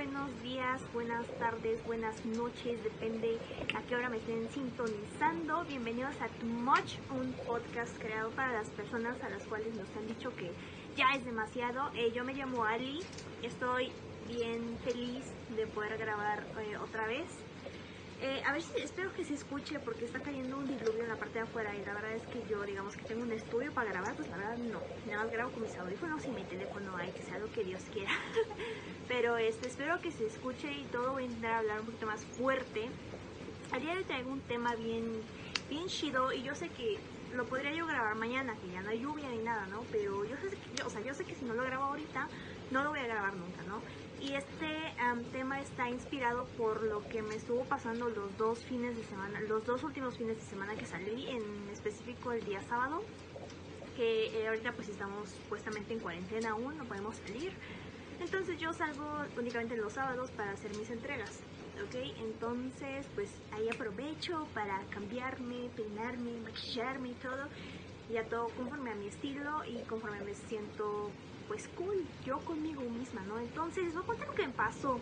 [0.00, 3.36] buenos días, buenas tardes, buenas noches, depende
[3.76, 5.62] a qué hora me estén sintonizando.
[5.66, 10.06] Bienvenidos a Too Much, un podcast creado para las personas a las cuales nos han
[10.06, 10.52] dicho que
[10.96, 11.90] ya es demasiado.
[11.94, 13.00] Eh, yo me llamo Ali,
[13.42, 13.92] estoy
[14.26, 15.22] bien feliz
[15.54, 17.26] de poder grabar eh, otra vez.
[18.22, 21.18] Eh, a ver si espero que se escuche porque está cayendo un diluvio en la
[21.18, 23.90] parte de afuera y la verdad es que yo digamos que tengo un estudio para
[23.90, 27.14] grabar, pues la verdad no, nada más grabo con mis audífonos y mi teléfono hay
[27.14, 28.12] que sea lo que Dios quiera.
[29.06, 32.26] Pero este, espero que se escuche y todo voy a intentar hablar un poquito más
[32.26, 32.94] fuerte.
[33.70, 35.30] Al día de hoy traigo un tema bien,
[35.68, 39.00] bien chido y yo sé que lo podría yo grabar mañana, que ya no hay
[39.00, 39.88] lluvia ni nada, ¿no?
[39.90, 42.30] Pero yo sé que, o sea, yo sé que si no lo grabo ahorita,
[42.70, 43.84] no lo voy a grabar nunca, ¿no?
[44.20, 44.66] Y este
[45.10, 49.40] um, tema está inspirado por lo que me estuvo pasando los dos fines de semana,
[49.40, 51.42] los dos últimos fines de semana que salí, en
[51.72, 53.02] específico el día sábado,
[53.96, 57.52] que eh, ahorita pues estamos supuestamente en cuarentena aún, no podemos salir.
[58.20, 59.06] Entonces yo salgo
[59.38, 61.40] únicamente los sábados para hacer mis entregas,
[61.82, 61.94] ¿ok?
[62.18, 67.48] Entonces pues ahí aprovecho para cambiarme, peinarme, maquillarme y todo,
[68.12, 71.10] ya todo conforme a mi estilo y conforme me siento
[71.50, 73.40] pues cool, yo conmigo misma, ¿no?
[73.40, 75.00] Entonces, les voy a contar lo que me pasó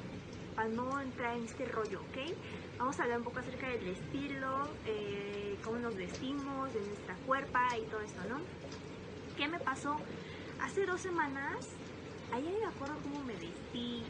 [0.57, 2.35] para no entrar en este rollo, ¿ok?
[2.79, 7.77] Vamos a hablar un poco acerca del estilo, eh, cómo nos vestimos, de nuestra cuerpa
[7.77, 8.41] y todo esto, ¿no?
[9.37, 9.99] ¿Qué me pasó?
[10.63, 11.69] Hace dos semanas,
[12.33, 14.03] ayer me acuerdo cómo me vestí,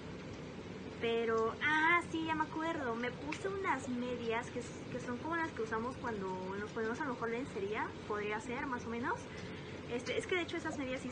[1.01, 4.61] pero, ah, sí, ya me acuerdo, me puse unas medias que,
[4.93, 6.29] que son como las que usamos cuando
[6.61, 9.19] nos ponemos a lo mejor lencería, podría ser más o menos.
[9.93, 11.11] Este, es que de hecho esas medias sí,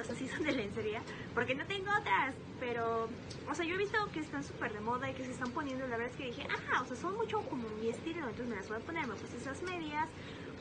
[0.00, 1.02] o sea, sí son de lencería,
[1.34, 3.08] porque no tengo otras, pero,
[3.50, 5.86] o sea, yo he visto que están súper de moda y que se están poniendo,
[5.86, 8.56] la verdad es que dije, ah, o sea, son mucho como mi estilo, entonces me
[8.56, 10.08] las voy a poner, me puse esas medias,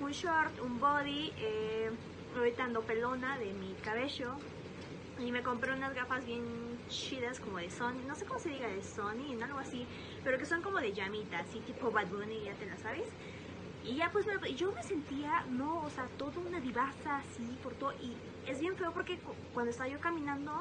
[0.02, 1.90] un short, un body, eh,
[2.36, 4.34] ahorita pelona de mi cabello,
[5.18, 6.44] y me compré unas gafas bien
[6.90, 9.86] chidas como de Sony, no sé cómo se diga de Sony, algo así,
[10.24, 13.08] pero que son como de llamita, así tipo Bad Bunny, ya te la sabes.
[13.86, 17.74] Y ya pues me, yo me sentía, no, o sea, toda una divasa así por
[17.76, 17.94] todo.
[18.02, 19.20] Y es bien feo porque
[19.54, 20.52] cuando estaba yo caminando,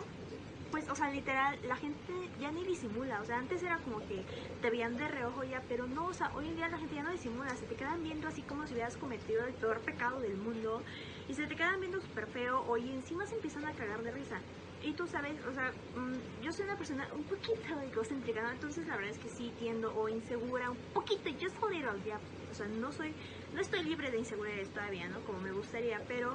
[0.71, 3.21] pues, o sea, literal, la gente ya ni disimula.
[3.21, 4.25] O sea, antes era como que
[4.61, 7.03] te veían de reojo ya, pero no, o sea, hoy en día la gente ya
[7.03, 7.57] no disimula.
[7.57, 10.83] Se te quedan viendo así como si hubieras cometido el peor pecado del mundo.
[11.29, 12.62] Y se te quedan viendo súper feo.
[12.67, 14.41] Oye, encima se empiezan a cagar de risa.
[14.84, 18.50] Y tú sabes, o sea, mmm, yo soy una persona un poquito egocéntrica, ¿no?
[18.50, 22.21] Entonces la verdad es que sí tiendo o insegura un poquito, just a little, ya.
[22.50, 23.15] O sea, no soy,
[23.55, 25.21] no estoy libre de inseguridades todavía, ¿no?
[25.25, 26.34] Como me gustaría, pero,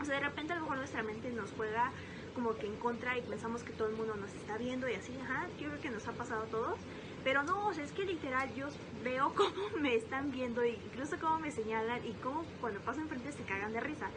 [0.00, 1.92] o sea, de repente a lo mejor nuestra mente nos juega
[2.34, 5.12] como que en contra y pensamos que todo el mundo nos está viendo y así,
[5.20, 6.78] ajá, yo creo que nos ha pasado a todos.
[7.26, 8.68] Pero no, o sea, es que literal yo
[9.02, 9.50] veo cómo
[9.80, 13.80] me están viendo, incluso cómo me señalan y cómo cuando paso enfrente se cagan de
[13.80, 14.10] risa.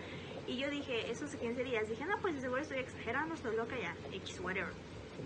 [0.45, 3.95] Y yo dije, esos 15 días, dije, no, pues seguro estoy exagerando, estoy loca ya,
[4.13, 4.73] X, whatever.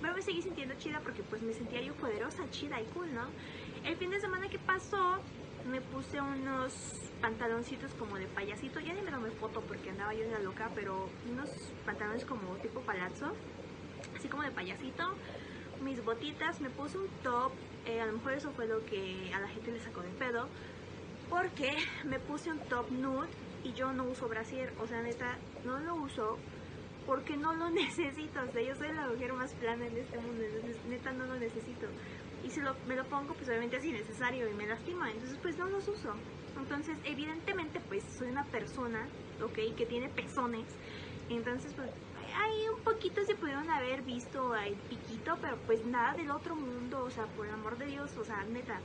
[0.01, 3.27] Pero me seguí sintiendo chida porque pues me sentía yo poderosa, chida y cool, ¿no?
[3.83, 5.17] El fin de semana que pasó,
[5.69, 6.73] me puse unos
[7.19, 10.69] pantaloncitos como de payasito, ya ni me tomé foto porque andaba yo en la loca,
[10.73, 11.49] pero unos
[11.85, 13.33] pantalones como tipo palazzo,
[14.17, 15.15] así como de payasito,
[15.83, 17.51] mis botitas, me puse un top,
[17.85, 20.47] eh, a lo mejor eso fue lo que a la gente le sacó de pedo,
[21.29, 21.71] porque
[22.05, 23.27] me puse un top nude
[23.63, 26.37] y yo no uso brasier, o sea, neta, no lo uso
[27.05, 30.43] porque no lo necesito, o sea, yo soy la mujer más plana en este mundo,
[30.43, 31.87] entonces neta no lo necesito.
[32.43, 35.57] Y si lo, me lo pongo, pues obviamente es innecesario y me lastima, entonces pues
[35.57, 36.13] no los uso.
[36.57, 39.07] Entonces, evidentemente, pues soy una persona,
[39.41, 40.65] ok, que tiene pezones,
[41.29, 41.89] entonces pues
[42.35, 47.03] ahí un poquito se pudieron haber visto el piquito, pero pues nada del otro mundo,
[47.03, 48.79] o sea, por el amor de Dios, o sea, neta.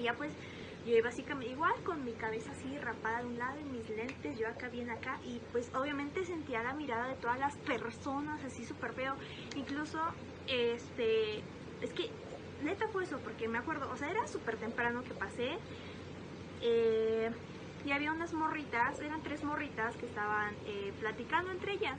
[0.00, 0.32] Ya pues
[0.86, 4.48] yo básicamente igual con mi cabeza así rapada de un lado y mis lentes, yo
[4.48, 8.92] acá bien acá y pues obviamente sentía la mirada de todas las personas así súper
[8.92, 9.14] feo.
[9.56, 9.98] Incluso,
[10.46, 11.38] este,
[11.80, 12.10] es que
[12.62, 15.58] neta fue eso, porque me acuerdo, o sea, era súper temprano que pasé.
[16.60, 17.30] Eh,
[17.84, 21.98] y había unas morritas, eran tres morritas que estaban eh, platicando entre ellas.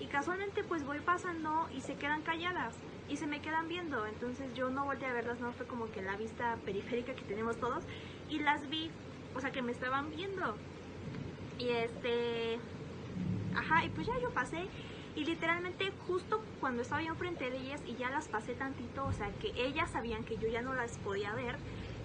[0.00, 2.74] Y casualmente pues voy pasando y se quedan calladas
[3.08, 4.06] y se me quedan viendo.
[4.06, 7.56] Entonces yo no volteé a verlas, no fue como que la vista periférica que tenemos
[7.58, 7.84] todos.
[8.30, 8.90] Y las vi,
[9.34, 10.56] o sea que me estaban viendo.
[11.58, 12.58] Y este...
[13.54, 14.66] Ajá, y pues ya yo pasé.
[15.16, 19.12] Y literalmente justo cuando estaba yo enfrente de ellas y ya las pasé tantito, o
[19.12, 21.56] sea que ellas sabían que yo ya no las podía ver,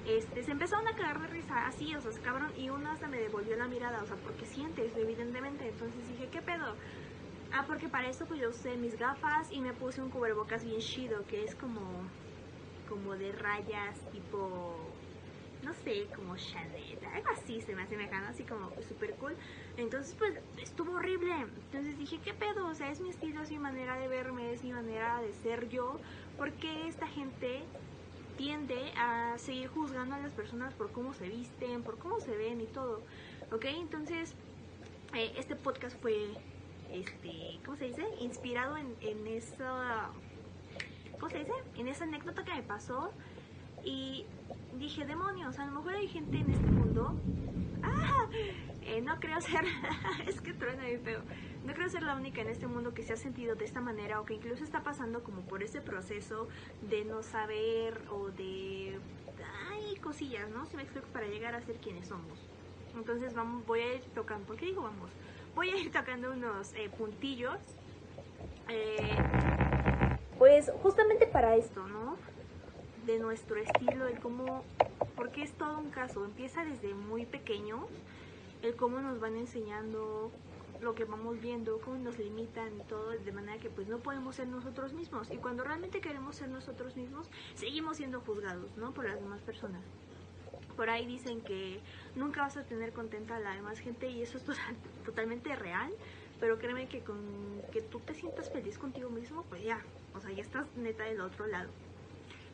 [0.08, 3.08] este, se empezaron a cagar de risa así, o sea, se cabrón, y una hasta
[3.08, 5.68] me devolvió la mirada, o sea, porque sientes, evidentemente.
[5.68, 6.76] Entonces dije, ¿qué pedo?
[7.52, 10.80] Ah, porque para eso pues yo usé mis gafas y me puse un cubrebocas bien
[10.80, 12.12] chido, que es como,
[12.88, 14.96] como de rayas, tipo,
[15.62, 18.28] no sé, como Chanel, algo así se me asemeja, ¿no?
[18.28, 19.38] Así como súper cool.
[19.78, 21.34] Entonces, pues, estuvo horrible.
[21.34, 22.68] Entonces dije, ¿qué pedo?
[22.68, 25.68] O sea, es mi estilo, es mi manera de verme, es mi manera de ser
[25.70, 26.02] yo.
[26.38, 27.70] porque esta gente
[28.36, 32.62] tiende a seguir juzgando a las personas por cómo se visten, por cómo se ven
[32.62, 33.06] y todo?
[33.52, 33.66] ¿Ok?
[33.66, 34.38] Entonces,
[35.14, 36.38] eh, este podcast fue,
[36.92, 38.06] este, ¿cómo se dice?
[38.20, 40.10] Inspirado en, en esa...
[41.14, 41.54] ¿Cómo se dice?
[41.76, 43.12] En esa anécdota que me pasó
[43.84, 44.26] y
[44.78, 47.14] dije, demonios, a lo mejor hay gente en este mundo.
[47.84, 48.28] ¡Ah!
[48.82, 49.66] Eh, no creo ser.
[50.28, 51.22] es que truena bien feo.
[51.66, 54.20] No creo ser la única en este mundo que se ha sentido de esta manera
[54.20, 56.48] o que incluso está pasando como por ese proceso
[56.90, 58.98] de no saber o de.
[59.70, 60.66] Ay, cosillas, ¿no?
[60.66, 62.40] Se me explico para llegar a ser quienes somos.
[62.96, 64.48] Entonces vamos, voy a ir tocando.
[64.48, 65.12] ¿Por qué digo vamos?
[65.60, 67.60] Voy a ir tocando unos eh, puntillos.
[68.70, 69.18] Eh,
[70.38, 72.16] pues justamente para esto, ¿no?
[73.06, 74.64] de nuestro estilo, el cómo,
[75.18, 77.82] porque es todo un caso, empieza desde muy pequeños,
[78.62, 80.32] el cómo nos van enseñando
[80.80, 84.38] lo que vamos viendo, cómo nos limitan y todo, de manera que pues no podemos
[84.38, 85.30] ser nosotros mismos.
[85.30, 88.94] Y cuando realmente queremos ser nosotros mismos, seguimos siendo juzgados, ¿no?
[88.94, 89.84] Por las demás personas.
[90.80, 91.82] Por ahí dicen que
[92.16, 94.46] nunca vas a tener contenta a la demás gente y eso es
[95.06, 95.92] totalmente real,
[96.40, 97.20] pero créeme que con
[97.74, 99.84] que tú te sientas feliz contigo mismo, pues ya,
[100.16, 101.70] o sea, ya estás neta del otro lado.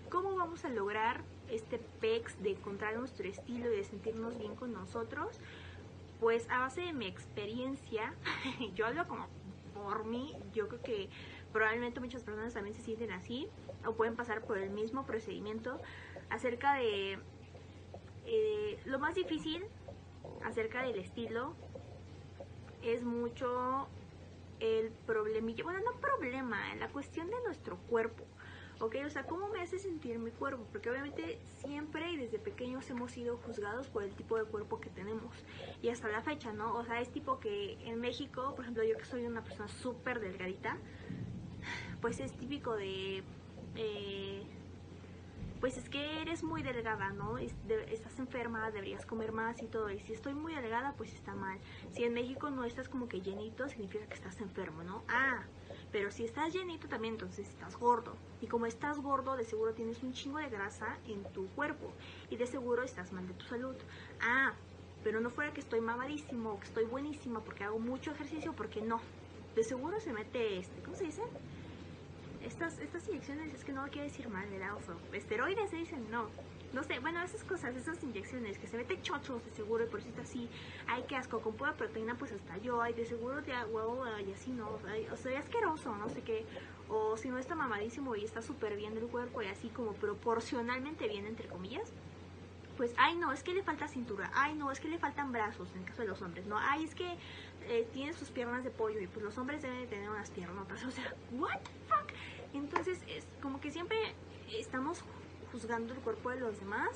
[0.10, 4.74] ¿Cómo vamos a lograr este PEX de encontrar nuestro estilo y de sentirnos bien con
[4.74, 5.40] nosotros?
[6.20, 8.12] Pues a base de mi experiencia,
[8.76, 9.28] yo hablo como
[9.76, 11.10] por mí, yo creo que
[11.54, 13.48] probablemente muchas personas también se sienten así
[13.86, 15.80] o pueden pasar por el mismo procedimiento
[16.32, 17.20] acerca de
[18.26, 19.64] eh, lo más difícil
[20.44, 21.56] acerca del estilo
[22.82, 23.88] es mucho
[24.60, 28.24] el problemilla, bueno no problema, la cuestión de nuestro cuerpo.
[28.80, 28.96] ¿ok?
[29.06, 30.66] O sea, ¿cómo me hace sentir mi cuerpo?
[30.72, 34.90] Porque obviamente siempre y desde pequeños hemos sido juzgados por el tipo de cuerpo que
[34.90, 35.34] tenemos.
[35.82, 36.74] Y hasta la fecha, ¿no?
[36.76, 40.20] O sea, es tipo que en México, por ejemplo, yo que soy una persona súper
[40.20, 40.78] delgadita,
[42.02, 43.24] pues es típico de...
[43.76, 44.44] Eh,
[45.66, 47.40] pues es que eres muy delgada, ¿no?
[47.40, 49.90] Estás enferma, deberías comer más y todo.
[49.90, 51.58] Y si estoy muy delgada, pues está mal.
[51.92, 55.04] Si en México no estás como que llenito, significa que estás enfermo, ¿no?
[55.08, 55.42] Ah,
[55.92, 58.16] pero si estás llenito también, entonces estás gordo.
[58.42, 61.92] Y como estás gordo, de seguro tienes un chingo de grasa en tu cuerpo.
[62.30, 63.76] Y de seguro estás mal de tu salud.
[64.22, 64.54] Ah,
[65.04, 69.02] pero no fuera que estoy mamadísimo que estoy buenísima porque hago mucho ejercicio, porque no.
[69.56, 71.24] De seguro se mete este, ¿cómo se dice?
[72.46, 74.76] Estas, estas inyecciones, es que no quiero decir mal, ¿verdad?
[74.76, 76.30] O esteroides se dicen, no.
[76.74, 80.02] No sé, bueno, esas cosas, esas inyecciones que se mete chochos de seguro y por
[80.02, 80.50] eso está así,
[80.88, 84.34] ay, qué asco, con pura proteína pues hasta yo, ay, de seguro de huevo y
[84.34, 86.46] así no, o sea, asqueroso, no sé qué,
[86.90, 91.08] o si no está mamadísimo y está súper bien del cuerpo y así como proporcionalmente
[91.08, 91.94] bien, entre comillas,
[92.76, 95.72] pues, ay, no, es que le falta cintura, ay, no, es que le faltan brazos,
[95.74, 97.16] en el caso de los hombres, no, ay, es que
[97.68, 100.84] eh, tiene sus piernas de pollo y pues los hombres deben de tener unas piernotas,
[100.86, 102.12] o sea, what the fuck,
[102.58, 103.98] entonces es como que siempre
[104.58, 105.04] estamos
[105.52, 106.90] juzgando el cuerpo de los demás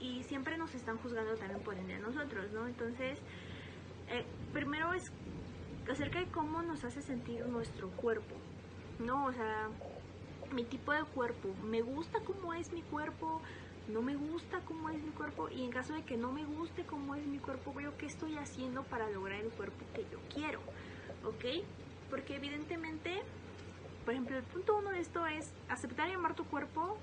[0.00, 2.66] y siempre nos están juzgando también por ende a nosotros, ¿no?
[2.66, 3.18] Entonces,
[4.08, 5.10] eh, primero es
[5.90, 8.34] acerca de cómo nos hace sentir nuestro cuerpo,
[8.98, 9.26] ¿no?
[9.26, 9.68] O sea,
[10.52, 13.40] mi tipo de cuerpo, ¿me gusta cómo es mi cuerpo?
[13.88, 15.48] ¿No me gusta cómo es mi cuerpo?
[15.48, 18.36] Y en caso de que no me guste cómo es mi cuerpo, veo qué estoy
[18.36, 20.60] haciendo para lograr el cuerpo que yo quiero,
[21.24, 21.64] ¿ok?
[22.10, 23.22] Porque evidentemente,
[24.04, 26.98] por ejemplo, el punto uno de esto es aceptar y amar tu cuerpo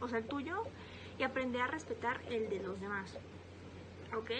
[0.00, 0.62] o sea, el tuyo,
[1.18, 3.18] y aprender a respetar el de los demás.
[4.16, 4.30] ¿Ok?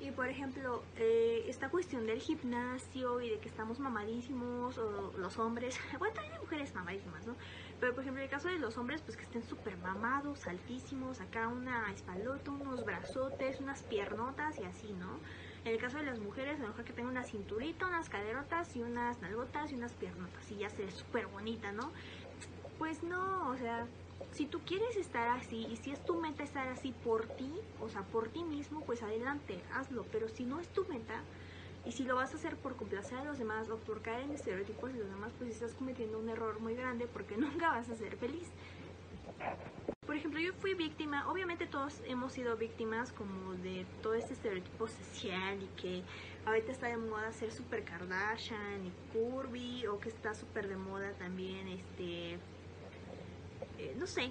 [0.00, 5.38] Y por ejemplo, eh, esta cuestión del gimnasio y de que estamos mamadísimos, o los
[5.38, 7.36] hombres, bueno, también hay mujeres mamadísimas, ¿no?
[7.80, 11.20] Pero por ejemplo, en el caso de los hombres, pues que estén súper mamados, altísimos,
[11.20, 15.18] acá una espalota, unos brazotes, unas piernotas y así, ¿no?
[15.64, 18.74] En el caso de las mujeres, a lo mejor que tenga una cinturita, unas caderotas
[18.74, 21.92] y unas nalgotas y unas piernotas y ya se ve súper bonita, ¿no?
[22.78, 23.86] Pues no, o sea,
[24.32, 27.88] si tú quieres estar así y si es tu meta estar así por ti, o
[27.88, 30.04] sea, por ti mismo, pues adelante, hazlo.
[30.10, 31.22] Pero si no es tu meta
[31.84, 34.32] y si lo vas a hacer por complacer a los demás o por caer en
[34.32, 37.94] estereotipos de los demás, pues estás cometiendo un error muy grande porque nunca vas a
[37.94, 38.48] ser feliz.
[40.12, 44.86] Por ejemplo, yo fui víctima, obviamente todos hemos sido víctimas como de todo este estereotipo
[44.86, 46.02] social y que
[46.44, 51.14] ahorita está de moda ser super Kardashian y curvy o que está súper de moda
[51.14, 52.34] también este
[53.78, 54.30] eh, no sé,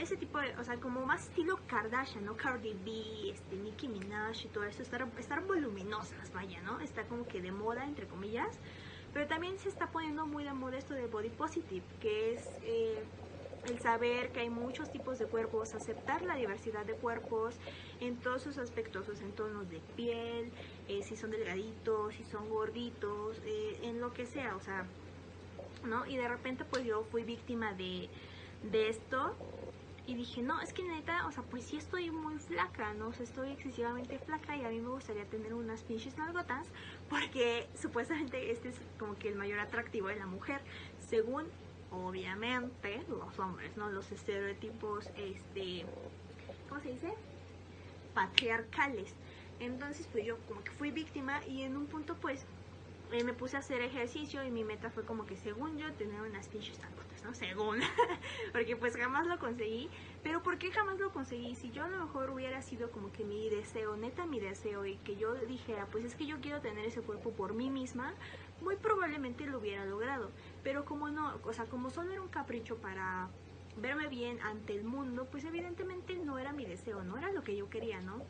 [0.00, 2.34] ese tipo de, o sea, como más estilo Kardashian, ¿no?
[2.38, 6.80] Cardi B, este, Nicki Minaj y todo eso, estar, estar voluminosas, vaya, ¿no?
[6.80, 8.58] Está como que de moda, entre comillas,
[9.12, 13.04] pero también se está poniendo muy de moda esto de body positive, que es, eh,
[13.68, 17.56] el saber que hay muchos tipos de cuerpos, aceptar la diversidad de cuerpos
[18.00, 20.50] en todos sus aspectos, o sea, en tonos de piel,
[20.88, 24.86] eh, si son delgaditos, si son gorditos, eh, en lo que sea, o sea,
[25.84, 26.06] ¿no?
[26.06, 28.08] Y de repente pues yo fui víctima de,
[28.70, 29.34] de esto
[30.06, 33.08] y dije, no, es que neta, o sea, pues sí estoy muy flaca, ¿no?
[33.08, 36.66] O sea, estoy excesivamente flaca y a mí me gustaría tener unas pinches nalgotas
[37.08, 40.62] porque supuestamente este es como que el mayor atractivo de la mujer,
[41.08, 41.46] según
[41.90, 43.90] obviamente los hombres, ¿no?
[43.90, 45.86] Los estereotipos, este,
[46.68, 47.12] ¿cómo se dice?
[48.14, 49.14] Patriarcales.
[49.58, 52.46] Entonces, pues yo como que fui víctima y en un punto, pues,
[53.12, 56.20] eh, me puse a hacer ejercicio y mi meta fue como que según yo tener
[56.20, 57.34] unas pinches tangotas, ¿no?
[57.34, 57.80] Según.
[58.52, 59.90] Porque pues jamás lo conseguí.
[60.22, 61.56] Pero ¿por qué jamás lo conseguí?
[61.56, 64.96] Si yo a lo mejor hubiera sido como que mi deseo, neta mi deseo, y
[64.98, 68.14] que yo dijera, pues es que yo quiero tener ese cuerpo por mí misma,
[68.60, 70.30] muy probablemente lo hubiera logrado.
[70.62, 73.28] Pero como no, o sea, como solo era un capricho para
[73.76, 77.56] verme bien ante el mundo, pues evidentemente no era mi deseo, no era lo que
[77.56, 78.20] yo quería, ¿no?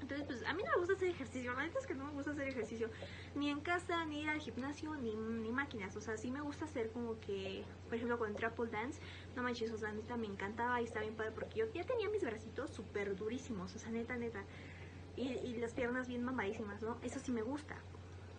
[0.00, 2.12] Entonces, pues a mí no me gusta hacer ejercicio, la verdad es que no me
[2.12, 2.90] gusta hacer ejercicio,
[3.34, 6.66] ni en casa, ni ir al gimnasio, ni, ni máquinas, o sea, sí me gusta
[6.66, 9.00] hacer como que, por ejemplo, con Triple Dance,
[9.34, 12.10] no manches, o sea, neta me encantaba y está bien padre porque yo ya tenía
[12.10, 14.44] mis bracitos súper durísimos, o sea, neta, neta,
[15.16, 16.98] y, y las piernas bien mamadísimas, ¿no?
[17.02, 17.76] Eso sí me gusta,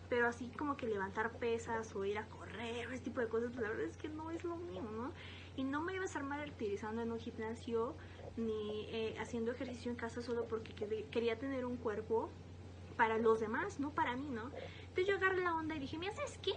[0.09, 3.61] pero así como que levantar pesas o ir a correr, ese tipo de cosas, pues
[3.61, 5.11] la verdad es que no es lo mío, ¿no?
[5.55, 7.95] Y no me iba a estar martirizando en un gimnasio
[8.37, 10.73] ni eh, haciendo ejercicio en casa solo porque
[11.09, 12.29] quería tener un cuerpo
[12.97, 14.51] para los demás, no para mí, ¿no?
[14.79, 16.53] Entonces yo agarré la onda y dije, mira, ¿sabes qué?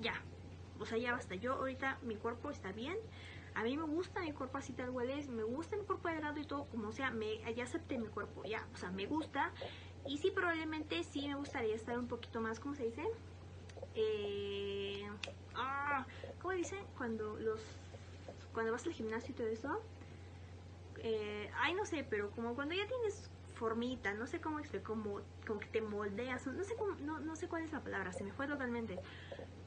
[0.00, 0.14] Ya,
[0.78, 1.34] o sea, ya basta.
[1.34, 2.96] Yo ahorita mi cuerpo está bien,
[3.54, 6.20] a mí me gusta mi cuerpo así tal cual es, me gusta mi cuerpo de
[6.20, 9.50] lado y todo como sea, me, ya acepté mi cuerpo, ya, o sea, me gusta.
[10.06, 13.04] Y sí, probablemente sí me gustaría estar un poquito más, ¿cómo se dice?
[13.94, 15.08] Eh,
[15.54, 16.08] ah,
[16.38, 16.86] ¿Cómo dicen?
[16.96, 17.62] Cuando los
[18.52, 19.70] cuando vas al gimnasio y todo eso,
[20.96, 25.22] eh, ay no sé, pero como cuando ya tienes formita, no sé cómo explicar, como,
[25.46, 28.24] como que te moldeas, no sé cómo, no, no sé cuál es la palabra, se
[28.24, 29.00] me fue totalmente,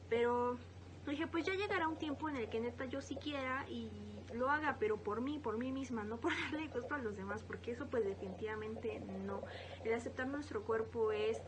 [0.08, 0.58] pero
[1.06, 4.50] dije, pues ya llegará un tiempo en el que neta yo sí quiera y lo
[4.50, 7.72] haga, pero por mí, por mí misma, no por darle pues para los demás, porque
[7.72, 9.42] eso pues definitivamente no.
[9.84, 11.40] El aceptar nuestro cuerpo es,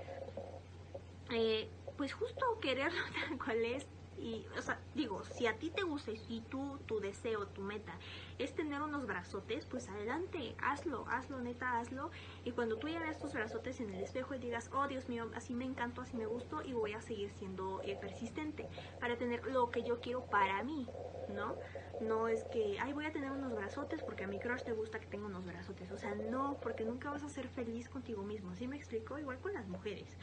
[1.30, 5.82] eh, pues justo quererlo tal cual es, y, o sea, digo, si a ti te
[5.82, 7.98] gusta y tú, tu deseo, tu meta
[8.38, 12.10] es tener unos brazotes, pues adelante, hazlo, hazlo, neta, hazlo.
[12.44, 15.30] Y cuando tú ya veas tus brazotes en el espejo y digas, oh Dios mío,
[15.34, 19.44] así me encantó, así me gustó y voy a seguir siendo eh, persistente para tener
[19.46, 20.88] lo que yo quiero para mí,
[21.28, 21.56] ¿no?
[21.98, 24.98] No es que, ay, voy a tener unos brazotes porque a mi crush te gusta
[24.98, 25.90] que tenga unos brazotes.
[25.92, 28.54] O sea, no, porque nunca vas a ser feliz contigo mismo.
[28.56, 29.18] ¿Sí me explico?
[29.18, 30.16] Igual con las mujeres.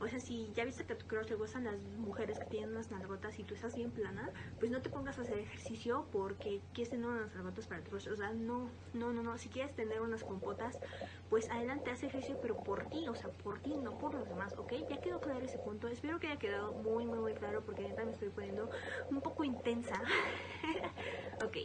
[0.00, 2.70] O sea, si ya viste que a tu crush le gustan las mujeres que tienen
[2.70, 6.60] unas nalgotas y tú estás bien plana, pues no te pongas a hacer ejercicio porque
[6.72, 8.08] quieres tener unas nalgotas para tu crush.
[8.08, 9.38] O sea, no, no, no, no.
[9.38, 10.78] Si quieres tener unas compotas,
[11.30, 14.54] pues adelante, haz ejercicio, pero por ti, o sea, por ti, no por los demás,
[14.58, 14.72] ¿ok?
[14.88, 15.88] Ya quedó claro ese punto.
[15.88, 18.68] Espero que haya quedado muy, muy, muy claro porque neta me estoy poniendo
[19.10, 20.00] un poco intensa.
[21.44, 21.56] ok.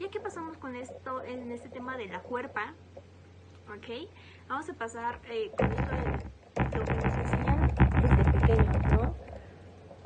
[0.00, 2.74] Ya que pasamos con esto, en este tema de la cuerpa,
[3.68, 4.08] ¿ok?
[4.48, 6.07] Vamos a pasar eh, con esto de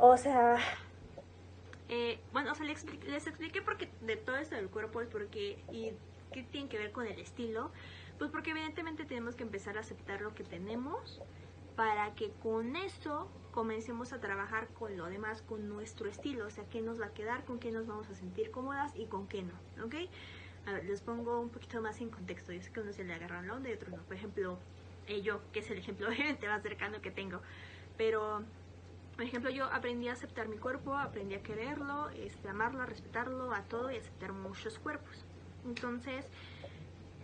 [0.05, 0.57] O sea,
[1.89, 2.83] eh, bueno, o sea, les
[3.29, 5.93] expliqué, porque de todo esto del cuerpo es porque, y
[6.33, 7.71] qué tiene que ver con el estilo,
[8.19, 11.23] pues porque evidentemente tenemos que empezar a aceptar lo que tenemos
[11.77, 16.65] para que con eso comencemos a trabajar con lo demás, con nuestro estilo, o sea,
[16.69, 19.45] qué nos va a quedar, con qué nos vamos a sentir cómodas y con qué
[19.45, 19.55] no,
[19.85, 19.95] ¿ok?
[20.67, 23.15] A ver, les pongo un poquito más en contexto, yo sé que uno se le
[23.15, 24.59] agarran la onda y otros no, por ejemplo,
[25.07, 27.41] eh, yo, que es el ejemplo obviamente más cercano que tengo,
[27.97, 28.43] pero,
[29.16, 33.52] por ejemplo, yo aprendí a aceptar mi cuerpo, aprendí a quererlo, este, amarlo, a respetarlo,
[33.52, 35.25] a todo y aceptar muchos cuerpos,
[35.66, 36.26] entonces,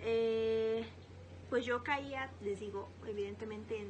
[0.02, 0.86] eh,
[1.50, 3.88] pues yo caía, les digo, evidentemente en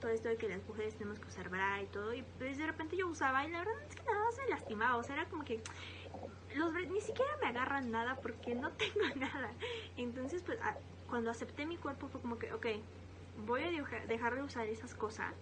[0.00, 2.66] todo esto de que las mujeres tenemos que usar bra y todo, y pues de
[2.66, 5.44] repente yo usaba y la verdad es que nada me lastimaba, o sea, era como
[5.44, 5.60] que
[6.54, 9.50] los ni siquiera me agarran nada porque no tengo nada.
[9.96, 10.76] Entonces, pues a,
[11.08, 12.66] cuando acepté mi cuerpo fue como que, ok,
[13.46, 13.70] voy a
[14.06, 15.34] dejar de usar esas cosas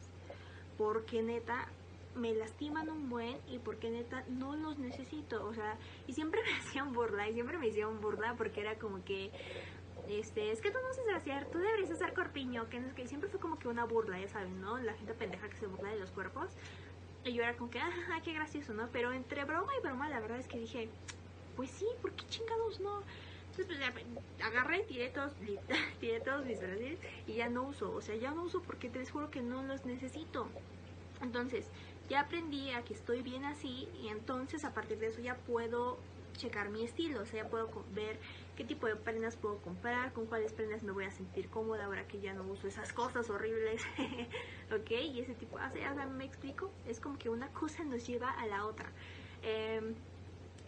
[0.77, 1.69] porque neta
[2.17, 6.53] me lastiman un buen y porque neta no los necesito, o sea, y siempre me
[6.59, 9.31] hacían burla, y siempre me hacían burla porque era como que,
[10.09, 13.29] este, es que tú no sabes hacer, tú deberías hacer corpiño, que es que siempre
[13.29, 14.79] fue como que una burla, ya saben, ¿no?
[14.79, 16.51] La gente pendeja que se burla de los cuerpos.
[17.25, 17.91] Y yo era como que, ah,
[18.23, 18.89] qué gracioso, ¿no?
[18.93, 20.89] Pero entre broma y broma, la verdad es que dije,
[21.57, 23.03] pues sí, ¿por qué chingados no?
[23.59, 24.07] Entonces, pues
[24.39, 25.33] ya agarré, tiré todos,
[26.01, 27.93] tiré todos mis brasiles y ya no uso.
[27.93, 30.47] O sea, ya no uso porque te les juro que no los necesito.
[31.23, 31.67] Entonces,
[32.09, 35.99] ya aprendí a que estoy bien así y entonces a partir de eso ya puedo
[36.37, 38.19] checar mi estilo, o sea, ya puedo ver
[38.57, 42.07] qué tipo de prendas puedo comprar, con cuáles prendas me voy a sentir cómoda ahora
[42.07, 43.83] que ya no uso esas cosas horribles,
[44.73, 48.31] ok, y ese tipo, o sea, me explico, es como que una cosa nos lleva
[48.31, 48.91] a la otra.
[49.43, 49.95] Em,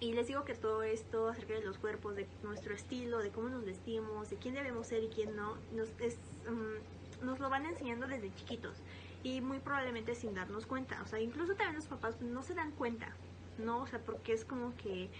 [0.01, 3.49] y les digo que todo esto acerca de los cuerpos, de nuestro estilo, de cómo
[3.49, 8.07] nos vestimos, de quién debemos ser y quién no, nos, mm, nos lo van enseñando
[8.07, 8.77] desde chiquitos
[9.23, 11.01] y muy probablemente sin darnos cuenta.
[11.03, 13.15] O sea, incluso también los papás no se dan cuenta,
[13.59, 13.83] ¿no?
[13.83, 15.11] O sea, porque es como que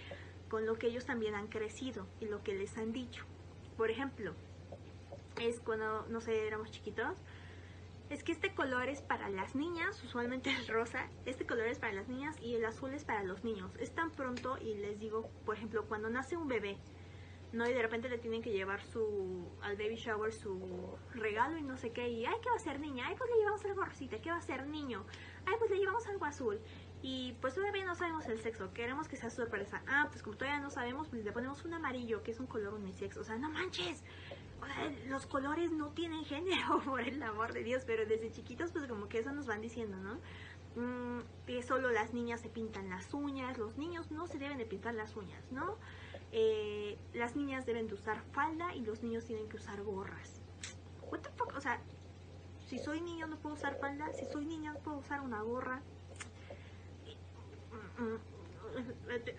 [0.49, 3.23] con lo que ellos también han crecido y lo que les han dicho.
[3.77, 4.33] Por ejemplo,
[5.39, 7.17] es cuando, no sé, éramos chiquitos,
[8.09, 11.93] es que este color es para las niñas, usualmente el rosa, este color es para
[11.93, 13.71] las niñas y el azul es para los niños.
[13.79, 16.77] Es tan pronto y les digo, por ejemplo, cuando nace un bebé,
[17.51, 17.67] ¿no?
[17.67, 21.77] Y de repente le tienen que llevar su, al baby shower su regalo y no
[21.77, 23.05] sé qué, y ay, ¿qué va a ser niña?
[23.07, 25.05] Ay, pues le llevamos algo rosita, ¿qué va a ser niño?
[25.45, 26.59] Ay, pues le llevamos algo azul.
[27.01, 29.81] Y pues todavía no sabemos el sexo, queremos que sea sorpresa.
[29.87, 32.73] Ah, pues como todavía no sabemos, pues le ponemos un amarillo, que es un color
[32.73, 33.15] unisex.
[33.17, 34.03] O sea, no manches,
[35.07, 39.07] los colores no tienen género, por el amor de Dios, pero desde chiquitos pues como
[39.07, 40.19] que eso nos van diciendo, ¿no?
[40.75, 44.65] Mm, que solo las niñas se pintan las uñas, los niños no se deben de
[44.65, 45.77] pintar las uñas, ¿no?
[46.31, 50.41] Eh, las niñas deben de usar falda y los niños tienen que usar gorras.
[51.11, 51.55] What the fuck?
[51.55, 51.81] O sea,
[52.67, 55.81] si soy niño no puedo usar falda, si soy niña no puedo usar una gorra.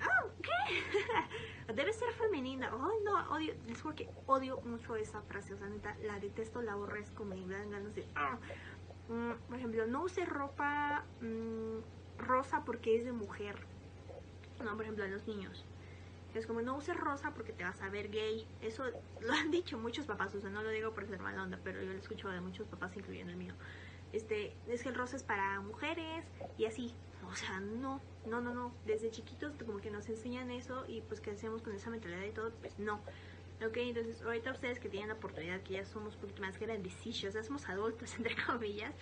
[0.00, 1.72] Ah, ¿qué?
[1.72, 2.70] Debe ser femenina.
[2.72, 5.54] Ay, no, odio, les juro que odio mucho esa frase.
[5.54, 8.04] O sea, neta, la detesto, la aborrezco, me dan ganas de.
[8.16, 8.38] Ah.
[9.08, 11.78] Mm, por ejemplo, no use ropa mm,
[12.18, 13.56] rosa porque es de mujer.
[14.64, 15.64] No, por ejemplo, a los niños.
[16.34, 18.46] Es como, no uses rosa porque te vas a ver gay.
[18.60, 18.84] Eso
[19.20, 20.34] lo han dicho muchos papás.
[20.34, 22.66] O sea, no lo digo por ser mala onda, pero yo lo escucho de muchos
[22.68, 23.54] papás, incluyendo el mío.
[24.12, 26.24] Este, es que el rosa es para mujeres
[26.58, 26.94] y así.
[27.30, 28.72] O sea, no, no, no, no.
[28.86, 32.32] Desde chiquitos como que nos enseñan eso y pues que hacemos con esa mentalidad y
[32.32, 33.00] todo, pues no.
[33.64, 37.34] Ok, entonces ahorita ustedes que tienen la oportunidad, que ya somos un poquito más grandecillos,
[37.34, 38.94] ya somos adultos, entre comillas,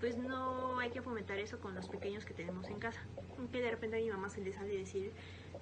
[0.00, 3.02] pues no hay que fomentar eso con los pequeños que tenemos en casa.
[3.52, 5.12] Que de repente a mi mamá se le sale decir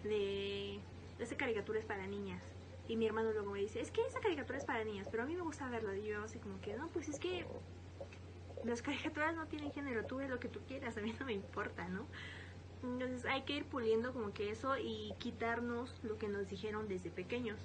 [0.04, 0.78] de,
[1.18, 2.42] esa caricatura es para niñas.
[2.86, 5.26] Y mi hermano luego me dice, es que esa caricatura es para niñas, pero a
[5.26, 5.96] mí me gusta verla.
[5.96, 7.46] Y yo así como que, no, pues es que
[8.64, 11.32] las caricaturas no tienen género, tú ves lo que tú quieras, a mí no me
[11.32, 12.06] importa, ¿no?
[12.82, 17.10] Entonces hay que ir puliendo como que eso y quitarnos lo que nos dijeron desde
[17.10, 17.58] pequeños.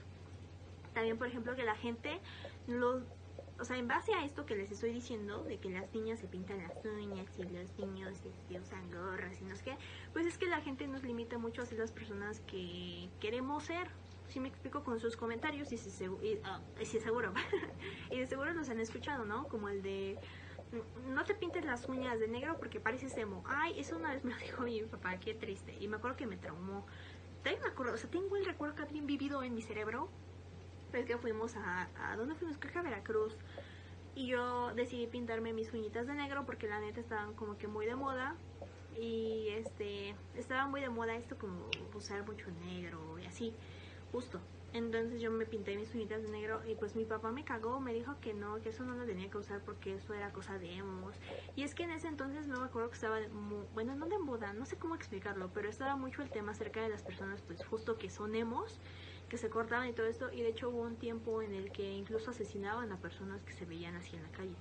[0.94, 2.20] También, por ejemplo, que la gente,
[2.68, 3.04] los,
[3.60, 6.28] o sea, en base a esto que les estoy diciendo, de que las niñas se
[6.28, 9.78] pintan las uñas y los niños este, usan gorras y no sé qué,
[10.14, 13.88] pues es que la gente nos limita mucho a ser las personas que queremos ser.
[14.28, 16.06] Si me explico con sus comentarios y si,
[16.44, 17.34] ah, si seguro,
[18.12, 19.48] y de seguro los han escuchado, ¿no?
[19.48, 20.20] Como el de
[21.08, 23.44] no te pintes las uñas de negro porque pareces emo.
[23.48, 25.76] Ay, eso una vez me lo dijo mi papá, qué triste.
[25.80, 26.86] Y me acuerdo que me traumó.
[27.44, 30.10] También me acuerdo, o sea, tengo el recuerdo que bien vivido en mi cerebro.
[30.92, 32.58] Pero es que fuimos a, ¿a dónde fuimos?
[32.58, 33.36] Creo que a Veracruz.
[34.16, 37.86] Y yo decidí pintarme mis uñitas de negro porque la neta estaban como que muy
[37.86, 38.36] de moda.
[39.00, 43.54] Y este, estaba muy de moda esto como usar mucho negro y así,
[44.12, 44.40] justo.
[44.72, 47.94] Entonces yo me pinté mis uñitas de negro y pues mi papá me cagó, me
[47.94, 50.76] dijo que no, que eso no lo tenía que usar porque eso era cosa de
[50.76, 51.16] emos.
[51.56, 53.20] Y es que en ese entonces no me acuerdo que estaba,
[53.74, 56.90] bueno, no de moda, no sé cómo explicarlo, pero estaba mucho el tema acerca de
[56.90, 58.80] las personas pues justo que son emos,
[59.30, 60.32] que se cortaban y todo esto.
[60.34, 63.66] Y de hecho hubo un tiempo en el que incluso asesinaban a personas que se
[63.66, 64.56] veían así en la calle.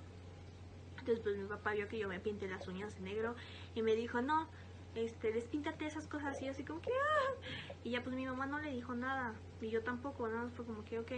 [0.98, 3.34] Entonces pues mi papá vio que yo me pinté las uñas de negro
[3.74, 4.48] y me dijo, no,
[4.94, 7.46] este, despíntate esas cosas y así como que, ¡ah!
[7.84, 10.64] Y ya pues mi mamá no le dijo nada, y yo tampoco, nada más fue
[10.66, 11.12] como que, ok,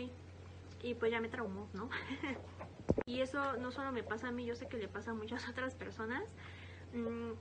[0.83, 1.89] y pues ya me traumó, ¿no?
[3.07, 5.49] y eso no solo me pasa a mí, yo sé que le pasa a muchas
[5.49, 6.23] otras personas.
[6.93, 7.33] Mm,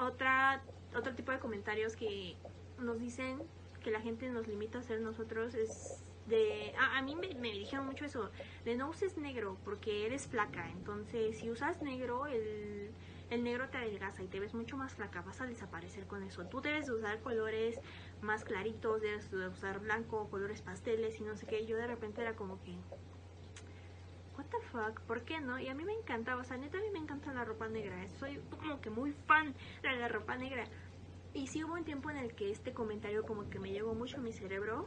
[0.00, 0.62] otra,
[0.96, 2.36] otro tipo de comentarios que
[2.78, 3.42] nos dicen
[3.82, 7.50] que la gente nos limita a ser nosotros es de ah, a mí me, me,
[7.50, 8.30] dijeron mucho eso
[8.64, 12.92] de no uses negro porque eres flaca entonces si usas negro el
[13.32, 16.44] el negro te adelgaza y te ves mucho más flaca, vas a desaparecer con eso.
[16.44, 17.80] Tú debes de usar colores
[18.20, 21.64] más claritos, debes de usar blanco, colores pasteles y no sé qué.
[21.64, 22.72] Yo de repente era como que,
[24.36, 25.58] what the fuck, ¿por qué no?
[25.58, 28.06] Y a mí me encantaba, o sea, neta a mí me encanta la ropa negra,
[28.20, 30.66] soy como que muy fan de la ropa negra.
[31.34, 34.18] Y sí hubo un tiempo en el que este comentario como que me llegó mucho
[34.18, 34.86] a mi cerebro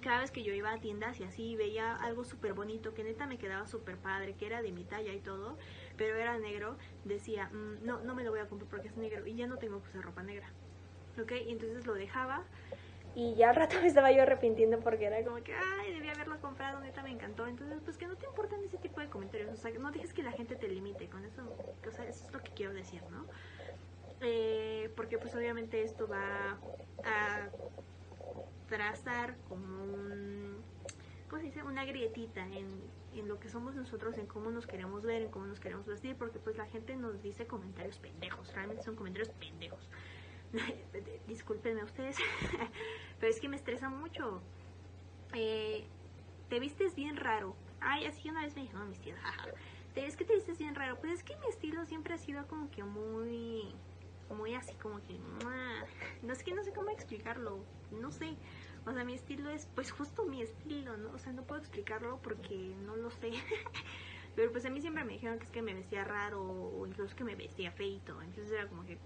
[0.00, 3.26] cada vez que yo iba a tiendas y así veía algo súper bonito, que neta
[3.26, 5.58] me quedaba súper padre, que era de mi talla y todo,
[5.96, 9.26] pero era negro, decía, mm, no, no me lo voy a comprar porque es negro
[9.26, 10.48] y ya no tengo que usar ropa negra.
[11.20, 11.32] ¿Ok?
[11.46, 12.42] Y entonces lo dejaba
[13.14, 16.40] y ya al rato me estaba yo arrepintiendo porque era como que, ay, debía haberlo
[16.40, 17.46] comprado, neta me encantó.
[17.46, 20.22] Entonces, pues que no te importan ese tipo de comentarios, o sea, no dejes que
[20.22, 21.42] la gente te limite, con eso,
[21.86, 23.26] o sea, eso es lo que quiero decir, ¿no?
[24.22, 26.58] Eh, porque pues obviamente esto va
[27.04, 27.50] a
[28.68, 30.62] trazar como un,
[31.28, 31.62] ¿cómo se dice?
[31.62, 32.68] Una grietita en,
[33.14, 36.16] en lo que somos nosotros, en cómo nos queremos ver, en cómo nos queremos vestir,
[36.16, 39.88] porque pues la gente nos dice comentarios pendejos, realmente son comentarios pendejos.
[41.26, 42.16] Discúlpenme ustedes,
[43.20, 44.40] pero es que me estresa mucho.
[45.34, 45.84] Eh,
[46.48, 47.56] te vistes bien raro.
[47.80, 49.48] Ay, así una vez me dijeron mis jaja.
[49.94, 50.98] Es que te vistes bien raro.
[51.00, 53.74] Pues es que mi estilo siempre ha sido como que muy
[54.30, 55.18] muy así como que
[56.22, 57.58] no sé que no sé cómo explicarlo
[57.90, 58.36] no sé.
[58.84, 62.20] O sea mi estilo es pues justo mi estilo no o sea no puedo explicarlo
[62.22, 63.32] porque no lo sé.
[64.34, 67.14] Pero pues a mí siempre me dijeron que es que me vestía raro o incluso
[67.14, 68.20] que me vestía feito.
[68.22, 68.98] Entonces era como que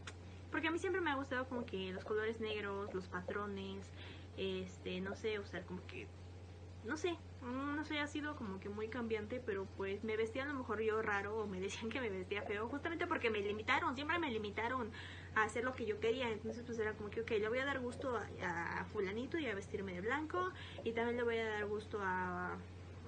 [0.51, 3.91] porque a mí siempre me ha gustado como que los colores negros los patrones
[4.37, 6.07] este no sé sea como que
[6.87, 10.47] no sé, no sé, ha sido como que muy cambiante, pero pues me vestía a
[10.47, 13.95] lo mejor yo raro o me decían que me vestía feo, justamente porque me limitaron,
[13.95, 14.91] siempre me limitaron
[15.35, 17.65] a hacer lo que yo quería, entonces pues era como que, ok, le voy a
[17.65, 20.51] dar gusto a, fulanito y a vestirme de blanco,
[20.85, 22.57] y también le voy a dar gusto a,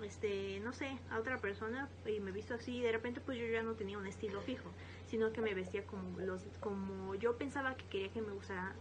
[0.03, 3.47] este, no sé, a otra persona, y me visto así, y de repente pues yo
[3.47, 4.71] ya no tenía un estilo fijo,
[5.07, 8.75] sino que me vestía como los, como yo pensaba que quería que me gustara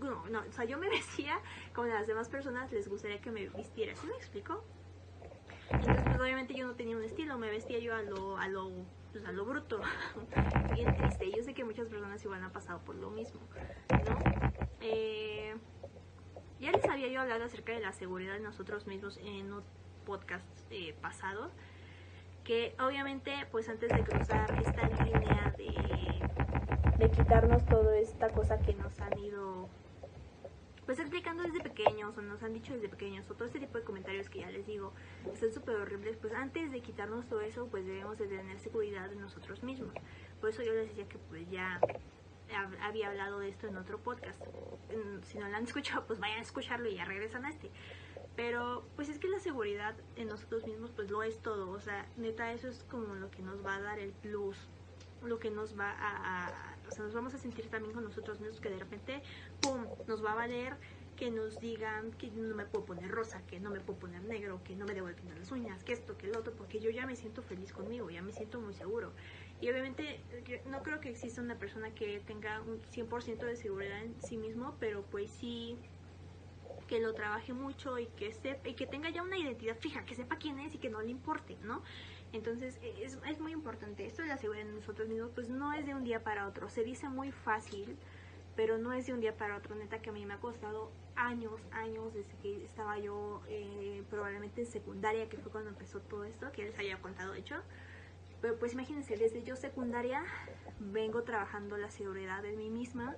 [0.00, 1.38] no, no, o sea, yo me vestía
[1.74, 4.64] como las demás personas les gustaría que me vistiera, ¿sí me explico?
[5.70, 8.70] Entonces, pues obviamente yo no tenía un estilo, me vestía yo a lo, a lo,
[9.12, 9.80] pues, a lo bruto,
[10.74, 11.30] bien triste.
[11.36, 13.40] Yo sé que muchas personas igual han pasado por lo mismo,
[13.90, 14.18] ¿no?
[14.80, 15.56] Eh,
[16.60, 19.62] ya les había yo hablado acerca de la seguridad de nosotros mismos en un
[20.04, 21.50] podcast eh, pasado,
[22.44, 28.74] que obviamente, pues antes de cruzar esta línea de, de quitarnos toda esta cosa que
[28.74, 29.68] nos han ido
[30.86, 33.84] pues explicando desde pequeños o nos han dicho desde pequeños o todo este tipo de
[33.84, 34.94] comentarios que ya les digo
[35.32, 39.16] están súper horribles, pues antes de quitarnos todo eso pues debemos de tener seguridad de
[39.16, 39.92] nosotros mismos.
[40.40, 41.80] Por eso yo les decía que pues ya
[42.80, 44.40] había hablado de esto en otro podcast.
[45.24, 47.70] Si no lo han escuchado pues vayan a escucharlo y ya regresan a este.
[48.36, 51.70] Pero pues es que la seguridad en nosotros mismos pues lo es todo.
[51.70, 54.56] O sea, neta eso es como lo que nos va a dar el plus.
[55.22, 58.60] Lo que nos va a o sea, nos vamos a sentir también con nosotros mismos
[58.60, 59.22] que de repente,
[59.60, 60.76] ¡pum!, nos va a valer
[61.16, 64.60] que nos digan que no me puedo poner rosa, que no me puedo poner negro,
[64.62, 66.90] que no me debo de pintar las uñas, que esto, que el otro, porque yo
[66.90, 69.12] ya me siento feliz conmigo, ya me siento muy seguro.
[69.60, 70.20] Y obviamente
[70.66, 74.76] no creo que exista una persona que tenga un 100% de seguridad en sí mismo,
[74.78, 75.78] pero pues sí
[76.86, 80.14] que lo trabaje mucho y que sepa, y que tenga ya una identidad fija, que
[80.14, 81.82] sepa quién es y que no le importe, ¿no?
[82.36, 84.06] Entonces e, es, es muy importante.
[84.06, 86.68] Esto de la seguridad en nosotros mismos, pues no es de un día para otro.
[86.68, 87.96] Se dice muy fácil,
[88.54, 89.74] pero no es de un día para otro.
[89.74, 94.60] Neta que a mí me ha costado años, años desde que estaba yo eh, probablemente
[94.60, 97.56] en secundaria, que fue cuando empezó todo esto, que les había contado de hecho.
[98.42, 100.22] Pero pues imagínense, desde yo secundaria
[100.78, 103.16] vengo trabajando la seguridad de mí misma.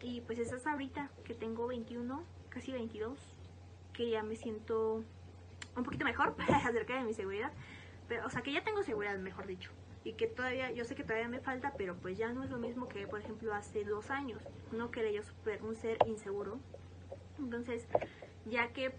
[0.00, 3.18] Y pues es ahorita que tengo 21, casi 22,
[3.92, 5.04] que ya me siento
[5.76, 7.52] un poquito mejor acerca de mi seguridad
[8.24, 9.70] o sea, que ya tengo seguridad, mejor dicho.
[10.04, 12.58] Y que todavía, yo sé que todavía me falta, pero pues ya no es lo
[12.58, 14.42] mismo que, por ejemplo, hace dos años.
[14.72, 16.58] No que era yo super, un ser inseguro.
[17.38, 17.86] Entonces,
[18.44, 18.92] ya que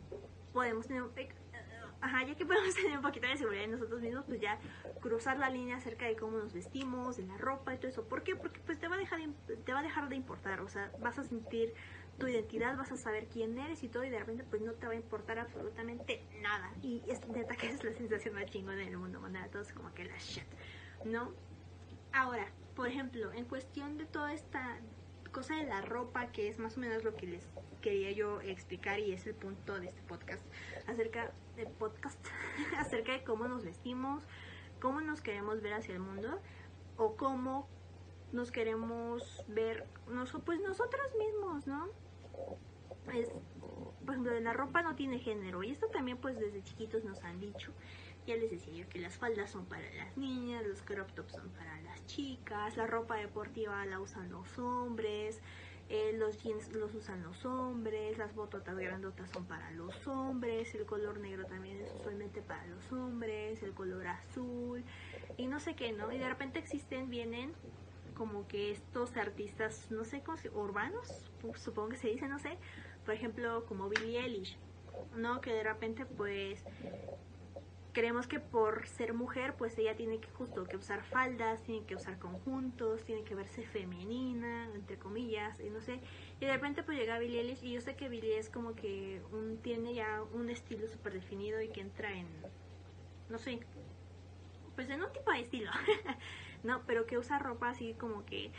[0.54, 1.04] podemos tener,
[2.00, 4.60] ajá, ya que podemos tener un poquito de seguridad en nosotros mismos, pues ya
[5.02, 8.04] cruzar la línea acerca de cómo nos vestimos, de la ropa y todo eso.
[8.04, 8.36] ¿Por qué?
[8.36, 9.20] Porque pues te va a dejar
[9.66, 11.74] te va a dejar de importar, o sea, vas a sentir
[12.18, 14.86] tu identidad, vas a saber quién eres y todo, y de repente pues no te
[14.86, 16.72] va a importar absolutamente nada.
[16.82, 20.06] Y es neta que es la sensación más chingona del mundo, mandar todos como que
[20.06, 20.46] la shit,
[21.06, 21.32] ¿no?
[22.12, 24.80] Ahora, por ejemplo, en cuestión de toda esta
[25.32, 27.48] cosa de la ropa, que es más o menos lo que les
[27.82, 30.44] quería yo explicar y es el punto de este podcast,
[30.88, 32.20] acerca de podcast,
[32.78, 34.24] acerca de cómo nos vestimos,
[34.80, 36.40] cómo nos queremos ver hacia el mundo,
[36.98, 37.68] o cómo
[38.32, 39.86] nos queremos ver
[40.46, 41.90] pues nosotros mismos, ¿no?
[43.14, 43.30] Es,
[44.06, 47.40] por ejemplo, la ropa no tiene género y esto también pues desde chiquitos nos han
[47.40, 47.72] dicho.
[48.26, 51.50] Ya les decía yo que las faldas son para las niñas, los crop tops son
[51.50, 55.42] para las chicas, la ropa deportiva la usan los hombres,
[55.90, 60.86] eh, los jeans los usan los hombres, las bototas grandotas son para los hombres, el
[60.86, 64.86] color negro también es usualmente para los hombres, el color azul
[65.36, 66.12] y no sé qué, ¿no?
[66.14, 67.54] Y de repente existen, vienen
[68.14, 72.58] como que estos artistas, no sé cómo urbanos, supongo que se dice, no sé,
[73.06, 74.58] por ejemplo, como Billie Eilish,
[75.16, 75.42] ¿no?
[75.42, 76.64] Que de repente pues
[77.94, 81.96] creemos que por ser mujer pues ella tiene que justo que usar faldas, tiene que
[81.96, 86.00] usar conjuntos, tiene que verse femenina, entre comillas, y no sé.
[86.40, 89.22] Y de repente pues llega Billie Eilish y yo sé que Billie es como que
[89.32, 92.28] un, tiene ya un estilo súper definido y que entra en,
[93.30, 93.60] no sé,
[94.76, 95.72] pues en un tipo de estilo.
[96.64, 96.82] ¿no?
[96.86, 98.52] Pero que usa ropa así como que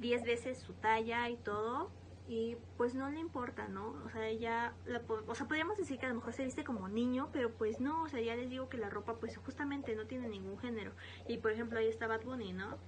[0.00, 1.90] 10 veces su talla y todo.
[2.28, 3.96] y pues no le importa, ¿no?
[4.06, 6.88] O sea, ella, la, o sea, podríamos decir que a lo mejor se viste como
[6.88, 10.06] niño, pero pues no, o sea, ya les digo que la ropa pues justamente no
[10.06, 10.92] tiene ningún género.
[11.28, 12.78] Y por ejemplo ahí está Bad Bunny, ¿no?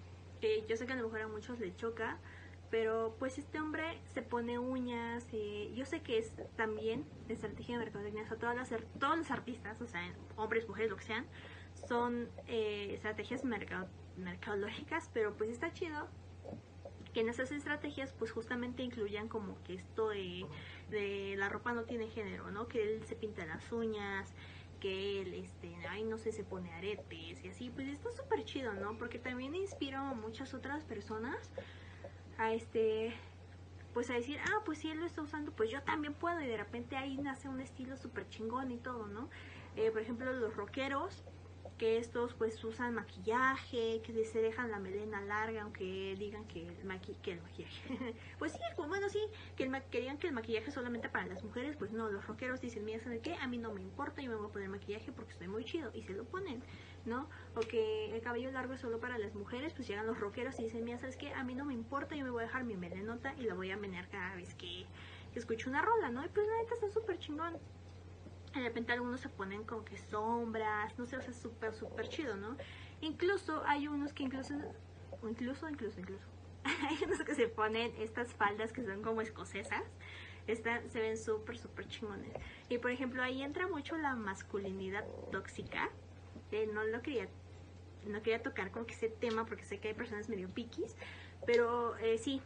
[0.40, 2.18] Que yo sé que a lo mejor a muchos le choca,
[2.70, 5.26] pero pues este hombre se pone uñas,
[5.74, 9.80] yo sé que es también estrategia de mercadotecnia, o sea, todas las, todos los artistas,
[9.80, 10.02] o sea,
[10.36, 11.24] hombres, mujeres, lo que sean,
[11.88, 13.44] son eh, estrategias
[14.16, 16.08] mercadológicas, pero pues está chido
[17.12, 20.46] que en esas estrategias pues justamente incluyan como que esto de,
[20.90, 22.66] de, la ropa no tiene género, ¿no?
[22.66, 24.32] Que él se pinta las uñas,
[24.80, 28.74] que él, este, ay, no sé, se pone aretes y así, pues está súper chido,
[28.74, 28.98] ¿no?
[28.98, 31.50] Porque también inspira a muchas otras personas
[32.36, 33.14] a este,
[33.94, 36.46] pues a decir, ah, pues si él lo está usando, pues yo también puedo y
[36.46, 39.30] de repente ahí nace un estilo súper chingón y todo, ¿no?
[39.76, 41.24] Eh, por ejemplo, los rockeros
[41.84, 47.38] estos pues usan maquillaje, que se dejan la melena larga, aunque digan que el, maquillaje,
[48.38, 49.20] pues sí, bueno, sí,
[49.56, 52.60] que, el digan que el maquillaje es solamente para las mujeres, pues no, los rockeros
[52.60, 53.34] dicen, mira, ¿saben qué?
[53.34, 55.90] A mí no me importa, yo me voy a poner maquillaje porque estoy muy chido,
[55.94, 56.62] y se lo ponen,
[57.04, 57.28] ¿no?
[57.54, 60.64] O que el cabello largo es solo para las mujeres, pues llegan los rockeros y
[60.64, 61.32] dicen, mira, ¿sabes qué?
[61.34, 63.70] A mí no me importa, yo me voy a dejar mi melenota y la voy
[63.70, 64.86] a menear cada vez que,
[65.32, 66.24] que escucho una rola, ¿no?
[66.24, 67.58] Y pues la neta está súper chingón
[68.54, 72.36] de repente algunos se ponen como que sombras, no sé, o sea, súper, súper chido,
[72.36, 72.56] ¿no?
[73.00, 74.54] Incluso hay unos que incluso,
[75.28, 76.26] incluso, incluso, incluso,
[76.64, 79.82] hay unos que se ponen estas faldas que son como escocesas,
[80.46, 82.32] están, se ven súper, súper chingones.
[82.68, 85.90] Y por ejemplo, ahí entra mucho la masculinidad tóxica,
[86.72, 87.28] no lo quería,
[88.06, 90.94] no quería tocar como que ese tema porque sé que hay personas medio piquis,
[91.46, 92.40] pero eh, sí,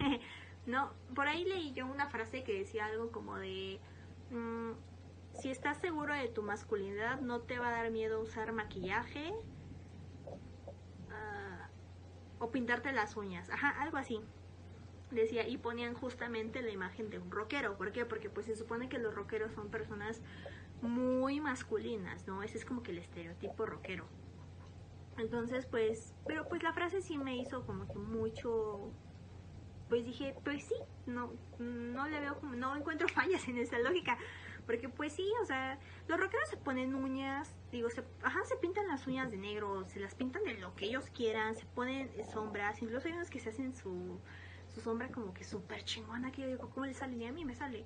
[0.66, 3.78] no, por ahí leí yo una frase que decía algo como de...
[4.30, 4.72] Mm,
[5.34, 9.32] si estás seguro de tu masculinidad, no te va a dar miedo usar maquillaje
[11.10, 11.68] ah,
[12.38, 13.50] o pintarte las uñas.
[13.50, 14.20] Ajá, algo así.
[15.10, 17.76] Decía, y ponían justamente la imagen de un rockero.
[17.76, 18.06] ¿Por qué?
[18.06, 20.22] Porque pues se supone que los rockeros son personas
[20.80, 22.42] muy masculinas, ¿no?
[22.42, 24.06] Ese es como que el estereotipo rockero.
[25.18, 28.92] Entonces, pues, pero pues la frase sí me hizo como que mucho
[29.92, 34.16] pues dije, pues sí, no no le veo no encuentro fallas en esa lógica.
[34.66, 38.86] Porque pues sí, o sea, los rockeros se ponen uñas, digo, se, ajá, se pintan
[38.88, 42.80] las uñas de negro, se las pintan de lo que ellos quieran, se ponen sombras,
[42.80, 44.18] incluso hay unos que se hacen su,
[44.74, 47.16] su sombra como que súper chingona, que yo digo, ¿cómo le sale?
[47.16, 47.84] Y a mí me sale.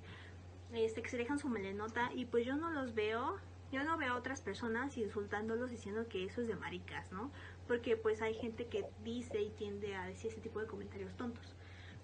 [0.73, 3.37] Este, que se dejan su melenota y pues yo no los veo,
[3.71, 7.31] yo no veo a otras personas insultándolos diciendo que eso es de maricas, ¿no?
[7.67, 11.55] Porque pues hay gente que dice y tiende a decir ese tipo de comentarios tontos,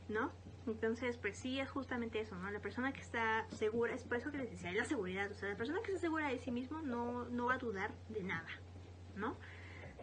[0.07, 0.31] ¿no?
[0.65, 2.49] Entonces, pues sí, es justamente eso, ¿no?
[2.49, 5.33] La persona que está segura, es por eso que les decía, es la seguridad, o
[5.33, 8.23] sea, la persona que está segura de sí mismo no, no va a dudar de
[8.23, 8.49] nada,
[9.15, 9.35] ¿no?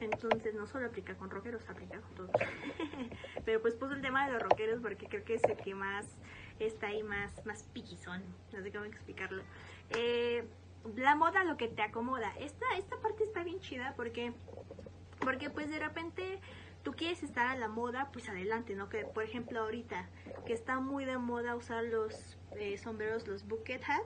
[0.01, 2.31] Entonces, no solo aplica con rockeros, aplica con todos.
[3.44, 6.07] Pero pues puso el tema de los rockeros porque creo que es el que más
[6.59, 9.42] está ahí más, más piquizón, no sé cómo explicarlo.
[9.90, 10.44] Eh,
[10.96, 12.33] la moda, lo que te acomoda.
[12.38, 14.33] Esta, esta parte está bien chida porque,
[15.20, 16.40] porque pues de repente
[16.83, 18.88] tú quieres estar a la moda, pues adelante, ¿no?
[18.88, 20.09] Que por ejemplo ahorita
[20.47, 24.03] que está muy de moda usar los eh, sombreros, los bucket hat,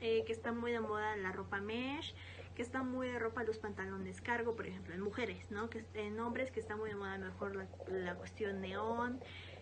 [0.00, 2.14] eh, que está muy de moda la ropa mesh,
[2.54, 5.70] que está muy de ropa los pantalones cargo, por ejemplo, en mujeres, ¿no?
[5.70, 9.20] Que en hombres que está muy de moda mejor la, la cuestión neón,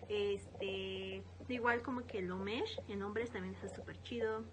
[0.09, 4.43] este, igual como que lo mesh, en hombres también está súper chido,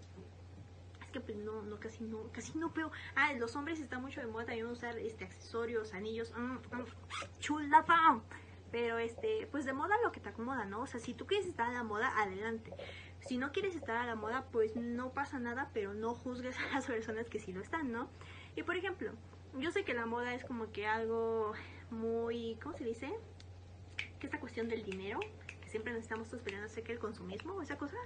[1.12, 2.90] que pues no, no, casi no, casi no veo.
[3.14, 8.22] Ah, los hombres está mucho de moda también usar este accesorios, anillos, mm, mm.
[8.70, 10.82] Pero este, pues de moda lo que te acomoda, ¿no?
[10.82, 12.72] O sea, si tú quieres estar a la moda, adelante.
[13.20, 16.74] Si no quieres estar a la moda, pues no pasa nada, pero no juzgues a
[16.74, 18.08] las personas que sí lo están, ¿no?
[18.56, 19.12] Y por ejemplo,
[19.58, 21.52] yo sé que la moda es como que algo
[21.90, 23.10] muy, ¿cómo se dice?
[24.18, 27.78] Que esta cuestión del dinero, que siempre nos estamos esperando, sé que el consumismo esa
[27.78, 27.96] cosa,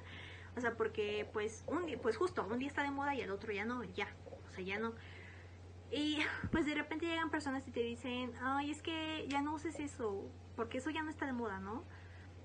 [0.57, 3.53] o sea, porque pues un pues justo, un día está de moda y el otro
[3.53, 4.09] ya no, ya.
[4.49, 4.93] O sea, ya no.
[5.91, 6.19] Y
[6.51, 10.25] pues de repente llegan personas y te dicen, ay, es que ya no uses eso,
[10.57, 11.85] porque eso ya no está de moda, ¿no?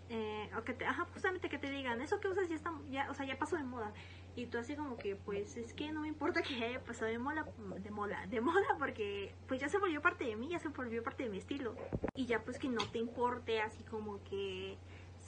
[0.09, 3.09] Eh, o que te, ajá, justamente que te digan, eso que usas ya está, ya,
[3.09, 3.93] o sea, ya pasó de moda.
[4.35, 7.19] Y tú así como que, pues es que no me importa que haya pasado de
[7.19, 7.45] moda,
[7.79, 11.01] de moda, de moda, porque pues ya se volvió parte de mí, ya se volvió
[11.01, 11.75] parte de mi estilo.
[12.15, 14.77] Y ya pues que no te importe así como que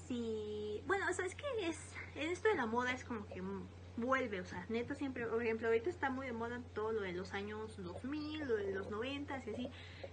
[0.10, 1.78] si, bueno, o sea, es que es,
[2.16, 3.42] esto de la moda es como que
[3.96, 7.14] vuelve, o sea, neta siempre, por ejemplo, ahorita está muy de moda todo lo de
[7.14, 9.70] los años 2000, lo de los 90 y así.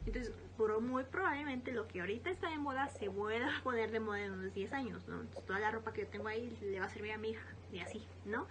[0.07, 4.01] Entonces, pero muy probablemente lo que ahorita está de moda se vuelva a poner de
[4.01, 5.21] moda en unos 10 años, ¿no?
[5.21, 7.47] Entonces, toda la ropa que yo tengo ahí le va a servir a mi hija
[7.73, 8.47] y así, ¿no?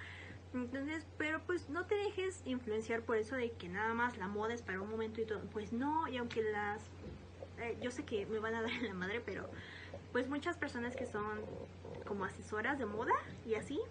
[0.54, 4.54] Entonces, pero pues no te dejes influenciar por eso de que nada más la moda
[4.54, 5.42] es para un momento y todo.
[5.52, 6.82] Pues no, y aunque las...
[7.60, 9.50] Eh, yo sé que me van a dar en la madre, pero
[10.16, 11.42] pues muchas personas que son
[12.08, 13.12] como asesoras de moda
[13.46, 13.82] y así,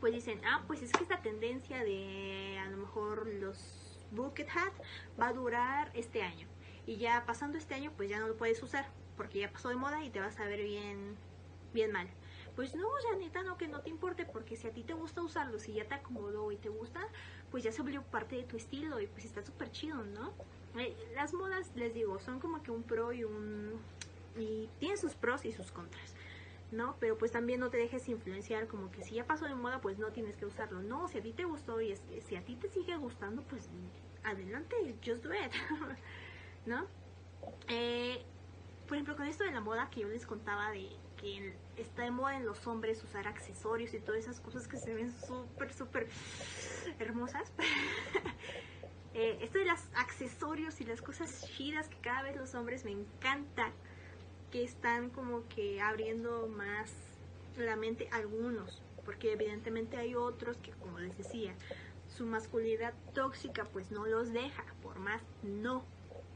[0.00, 4.72] pues dicen, ah, pues es que esta tendencia de a lo mejor los bucket hat
[5.20, 6.48] va a durar este año.
[6.86, 9.76] Y ya pasando este año, pues ya no lo puedes usar, porque ya pasó de
[9.76, 11.18] moda y te vas a ver bien,
[11.74, 12.08] bien mal.
[12.54, 15.58] Pues no, neta, no, que no te importe, porque si a ti te gusta usarlo,
[15.58, 17.06] si ya te acomodó y te gusta,
[17.50, 20.32] pues ya se volvió parte de tu estilo y pues está súper chido, ¿no?
[20.78, 23.78] Eh, las modas, les digo, son como que un pro y un...
[24.38, 26.14] y tienen sus pros y sus contras.
[26.72, 26.96] ¿no?
[26.98, 29.98] Pero pues también no te dejes influenciar como que si ya pasó de moda pues
[29.98, 30.82] no tienes que usarlo.
[30.82, 31.94] No, si a ti te gustó y
[32.26, 33.68] si a ti te sigue gustando pues
[34.24, 35.52] adelante, just do it,
[36.66, 36.86] ¿no?
[37.68, 38.24] Eh,
[38.86, 42.10] por ejemplo, con esto de la moda que yo les contaba de que está de
[42.10, 46.08] moda en los hombres usar accesorios y todas esas cosas que se ven súper, súper
[46.98, 47.52] hermosas.
[49.14, 52.92] eh, esto de los accesorios y las cosas chidas que cada vez los hombres me
[52.92, 53.72] encanta
[54.62, 56.92] están como que abriendo más
[57.56, 61.54] la mente algunos, porque evidentemente hay otros que, como les decía,
[62.08, 65.84] su masculinidad tóxica pues no los deja, por más no.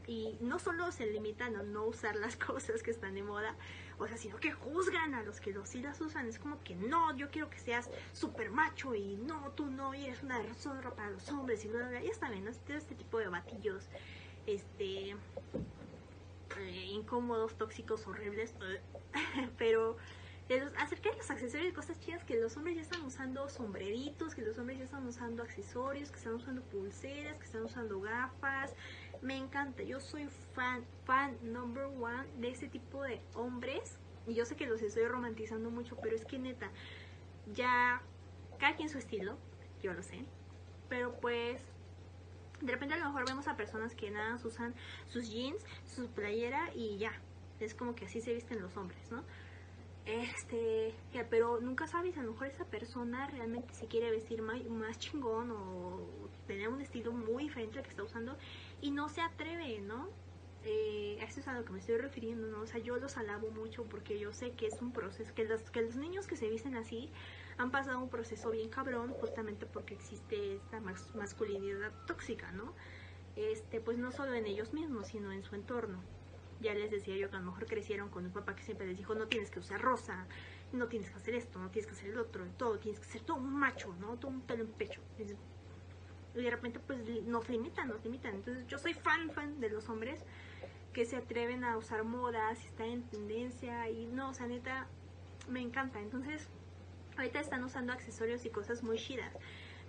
[0.07, 3.55] Y no solo se limitan a no usar las cosas que están de moda,
[3.99, 6.27] o sea, sino que juzgan a los que los sí las usan.
[6.27, 10.05] Es como que no, yo quiero que seas súper macho y no, tú no, y
[10.05, 12.49] eres una deshonra para los hombres y bla, bla, Ya saben, ¿no?
[12.49, 13.85] Este, este tipo de batillos,
[14.47, 15.15] este,
[16.61, 18.53] eh, incómodos, tóxicos, horribles,
[19.57, 19.97] pero
[20.77, 24.57] acerca de los accesorios cosas chidas que los hombres ya están usando sombreritos, que los
[24.57, 28.73] hombres ya están usando accesorios, que están usando pulseras, que están usando gafas.
[29.21, 33.97] Me encanta, yo soy fan, fan number one de ese tipo de hombres.
[34.27, 36.69] Y yo sé que los estoy romantizando mucho, pero es que neta,
[37.53, 38.01] ya
[38.59, 39.37] cada quien su estilo,
[39.81, 40.25] yo lo sé.
[40.89, 41.61] Pero pues
[42.61, 44.73] de repente a lo mejor vemos a personas que nada usan
[45.07, 47.13] sus jeans, su playera y ya.
[47.59, 49.23] Es como que así se visten los hombres, ¿no?
[50.05, 50.95] Este,
[51.29, 55.51] pero nunca sabes, a lo mejor esa persona realmente se quiere vestir más, más chingón
[55.51, 55.99] o
[56.47, 58.35] tener un estilo muy diferente al que está usando
[58.81, 60.09] y no se atreve, ¿no?
[60.63, 62.61] Eh, eso es a lo que me estoy refiriendo, ¿no?
[62.61, 65.69] O sea, yo los alabo mucho porque yo sé que es un proceso, que los,
[65.69, 67.11] que los niños que se visten así
[67.61, 72.73] han pasado un proceso bien cabrón justamente porque existe esta masculinidad tóxica, ¿no?
[73.35, 76.01] Este, pues no solo en ellos mismos, sino en su entorno.
[76.59, 78.97] Ya les decía yo que a lo mejor crecieron con un papá que siempre les
[78.97, 80.25] dijo, no tienes que usar rosa,
[80.73, 83.21] no tienes que hacer esto, no tienes que hacer el otro, todo, tienes que ser
[83.21, 84.17] todo un macho, ¿no?
[84.17, 85.01] Todo un pelo en pecho.
[86.35, 88.33] Y de repente pues nos limitan, nos limitan.
[88.33, 90.23] Entonces yo soy fan, fan de los hombres
[90.93, 94.87] que se atreven a usar modas, están en tendencia y no, o sea, neta,
[95.47, 95.99] me encanta.
[95.99, 96.49] Entonces,
[97.21, 99.31] ahorita están usando accesorios y cosas muy chidas.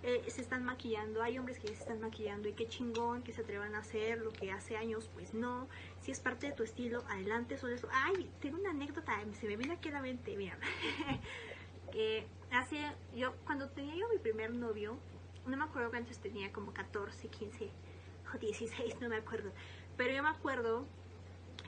[0.03, 3.31] Eh, se están maquillando, hay hombres que ya se están maquillando y qué chingón que
[3.31, 5.67] se atrevan a hacer lo que hace años, pues no.
[6.01, 7.87] Si es parte de tu estilo, adelante sobre eso.
[7.91, 10.57] Ay, tengo una anécdota, se me viene aquí a la mente, mira.
[11.93, 12.79] eh, hace,
[13.15, 14.97] yo, cuando tenía yo mi primer novio,
[15.47, 17.69] no me acuerdo cuántos tenía, como 14, 15
[18.33, 19.51] o 16, no me acuerdo.
[19.95, 20.85] Pero yo me acuerdo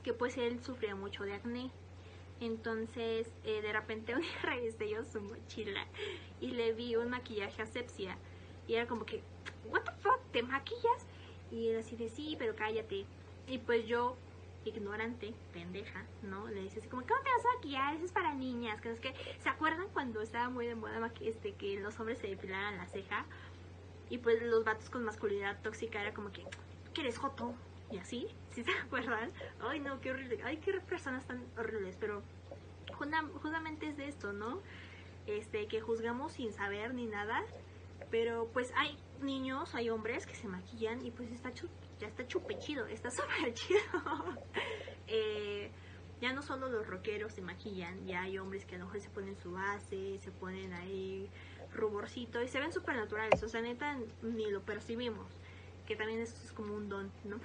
[0.03, 1.71] que pues él sufría mucho de acné.
[2.41, 5.85] Entonces, eh, de repente un día revisé yo su mochila
[6.41, 8.17] y le vi un maquillaje asepsia.
[8.67, 9.21] Y era como que,
[9.69, 10.19] ¿What the fuck?
[10.31, 11.05] ¿Te maquillas?
[11.51, 13.05] Y él así de sí, pero cállate.
[13.47, 14.15] Y pues yo,
[14.65, 16.47] ignorante, pendeja, ¿no?
[16.47, 17.95] Le dice así como, ¿cómo te vas a maquillar?
[17.95, 18.81] Eso es para niñas.
[18.81, 22.27] Que es que, ¿se acuerdan cuando estaba muy de moda este, que los hombres se
[22.27, 23.25] depilaran la ceja?
[24.09, 26.43] Y pues los vatos con masculinidad tóxica era como que,
[26.93, 27.53] ¿qué eres joto?
[27.91, 32.23] Y así, si se acuerdan, ay no, qué horrible, ay qué personas tan horribles, pero
[33.41, 34.61] justamente es de esto, ¿no?
[35.27, 37.43] Este, que juzgamos sin saber ni nada,
[38.11, 41.51] pero pues hay niños, hay hombres que se maquillan y pues está
[41.99, 43.79] ya está chupe chido, está súper chido.
[45.07, 45.71] eh,
[46.21, 49.09] ya no solo los rockeros se maquillan, ya hay hombres que a lo mejor se
[49.09, 51.29] ponen su base, se ponen ahí
[51.73, 55.27] ruborcito y se ven súper naturales, o sea, neta, ni lo percibimos
[55.85, 57.39] que también esto es como un don, ¿no?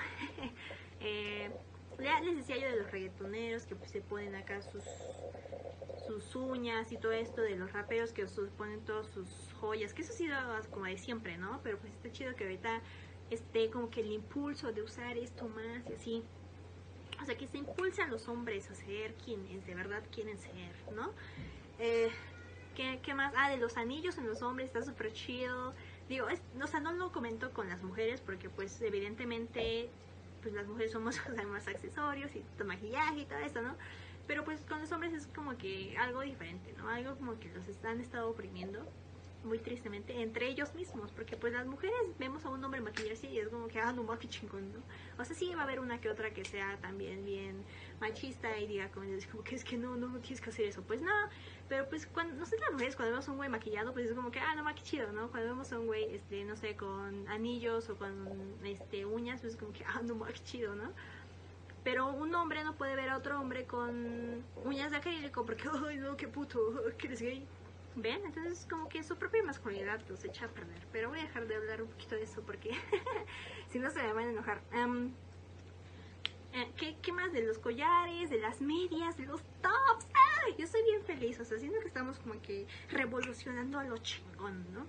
[1.00, 1.50] eh,
[1.98, 4.84] les decía yo de los reggaetoneros que se ponen acá sus,
[6.06, 9.28] sus uñas y todo esto, de los raperos que se ponen todas sus
[9.60, 10.36] joyas, que eso ha sido
[10.70, 11.60] como de siempre, ¿no?
[11.62, 12.80] Pero pues está chido que ahorita
[13.30, 16.22] esté como que el impulso de usar esto más y así.
[17.22, 21.12] O sea, que se impulsan los hombres a ser quienes de verdad quieren ser, ¿no?
[21.78, 22.10] Eh,
[22.74, 23.34] ¿qué, ¿Qué más?
[23.36, 25.74] Ah, de los anillos en los hombres, está súper chido
[26.10, 29.88] digo, es, o sea, no lo comento con las mujeres porque pues evidentemente
[30.42, 31.16] pues las mujeres somos
[31.48, 33.76] más accesorios y maquillaje y todo eso, ¿no?
[34.26, 36.88] Pero pues con los hombres es como que algo diferente, ¿no?
[36.88, 38.84] Algo como que los han estado oprimiendo
[39.44, 43.38] muy tristemente, entre ellos mismos, porque pues las mujeres vemos a un hombre maquillarse y
[43.38, 44.80] es como que, ah, no, qué chingón, ¿no?
[45.18, 47.64] O sea, sí va a haber una que otra que sea también bien
[48.00, 50.82] machista y diga como, como que es que no, no, no tienes que hacer eso.
[50.82, 51.10] Pues no,
[51.68, 54.14] pero pues cuando, no sé, las mujeres cuando vemos a un güey maquillado, pues es
[54.14, 55.30] como que, ah, no, qué chido, ¿no?
[55.30, 59.54] Cuando vemos a un güey, este, no sé, con anillos o con, este, uñas, pues
[59.54, 60.92] es como que, ah, no, qué chido, ¿no?
[61.82, 65.98] Pero un hombre no puede ver a otro hombre con uñas de acrílico porque, ay,
[65.98, 66.58] no, qué puto,
[66.98, 67.46] que eres gay.
[67.96, 68.24] ¿Ven?
[68.24, 70.86] Entonces como que su propia masculinidad los echa a perder.
[70.92, 72.70] Pero voy a dejar de hablar un poquito de eso porque
[73.68, 74.62] si no se me van a enojar.
[76.52, 77.32] Eh, ¿qué, ¿qué, más?
[77.32, 80.06] De los collares, de las medias, de los tops.
[80.44, 80.54] ¡Ay!
[80.58, 81.38] Yo soy bien feliz.
[81.40, 84.86] O sea, siento que estamos como que revolucionando a lo chingón, ¿no?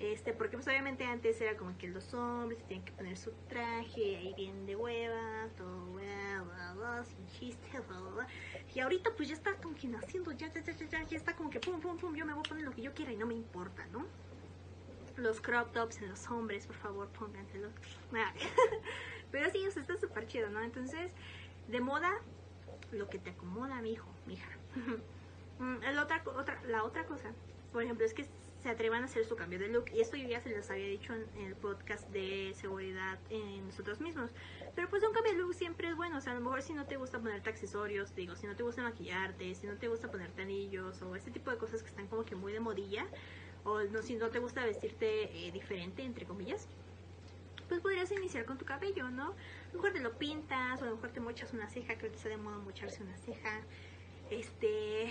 [0.00, 4.16] Este, porque pues obviamente antes era como que los hombres tenían que poner su traje
[4.16, 8.26] ahí bien de hueva, todo bla, bla, bla, sin chiste, bla, bla,
[8.72, 11.50] Y ahorita pues ya está como que naciendo, ya, ya, ya, ya, ya está como
[11.50, 13.26] que pum, pum, pum, yo me voy a poner lo que yo quiera y no
[13.26, 14.06] me importa, ¿no?
[15.16, 17.72] Los crop tops en los hombres, por favor, pónganselos.
[19.32, 20.62] Pero sí, eso está súper chido, ¿no?
[20.62, 21.10] Entonces,
[21.66, 22.12] de moda,
[22.92, 24.50] lo que te acomoda, mi hijo, mi hija.
[25.58, 27.32] Mm, la otra, otra, la otra cosa,
[27.72, 28.24] por ejemplo, es que
[28.68, 29.86] se atrevan a hacer su cambio de look.
[29.94, 33.98] Y esto yo ya se les había dicho en, el podcast de seguridad en nosotros
[33.98, 34.30] mismos.
[34.74, 36.18] Pero pues un cambio de look siempre es bueno.
[36.18, 38.62] O sea, a lo mejor si no te gusta ponerte accesorios, digo, si no te
[38.62, 42.08] gusta maquillarte, si no te gusta ponerte anillos o ese tipo de cosas que están
[42.08, 43.06] como que muy de modilla.
[43.64, 46.68] O no, si no te gusta vestirte eh, diferente, entre comillas.
[47.68, 49.28] Pues podrías iniciar con tu cabello, ¿no?
[49.28, 52.10] A lo mejor te lo pintas, o a lo mejor te mochas una ceja, creo
[52.10, 53.62] que está de moda mocharse una ceja.
[54.30, 55.10] Este,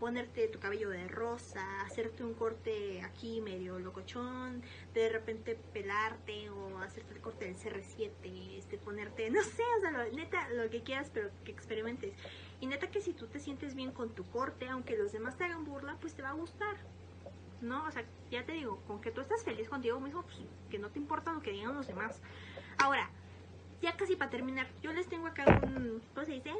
[0.00, 4.62] ponerte tu cabello de rosa, hacerte un corte aquí medio locochón,
[4.94, 9.90] de repente pelarte o hacerte el corte del CR7, este, ponerte, no sé, o sea,
[10.12, 12.14] neta, lo que quieras, pero que experimentes.
[12.60, 15.44] Y neta que si tú te sientes bien con tu corte, aunque los demás te
[15.44, 16.76] hagan burla, pues te va a gustar.
[17.60, 17.84] ¿No?
[17.86, 20.38] O sea, ya te digo, con que tú estás feliz contigo mismo, pues
[20.70, 22.18] que no te importa lo que digan los demás.
[22.78, 23.10] Ahora,
[23.82, 26.54] ya casi para terminar, yo les tengo acá un, ¿cómo se dice?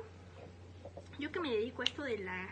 [1.18, 2.50] Yo que me dedico a esto de la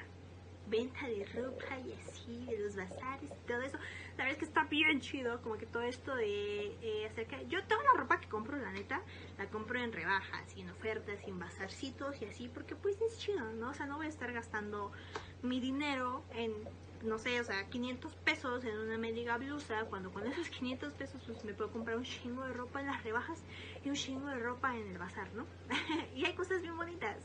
[0.68, 3.78] venta de ropa y así, de los bazares y todo eso.
[4.16, 7.40] La verdad es que está bien chido, como que todo esto de eh, acerca...
[7.44, 9.00] Yo toda la ropa que compro, la neta,
[9.38, 13.70] la compro en rebajas, en ofertas, en bazarcitos y así, porque pues es chido, ¿no?
[13.70, 14.90] O sea, no voy a estar gastando
[15.42, 16.52] mi dinero en,
[17.02, 21.22] no sé, o sea, 500 pesos en una mendiga blusa, cuando con esos 500 pesos
[21.26, 23.42] pues me puedo comprar un chingo de ropa en las rebajas
[23.84, 25.46] y un chingo de ropa en el bazar, ¿no?
[26.16, 27.18] y hay cosas bien bonitas.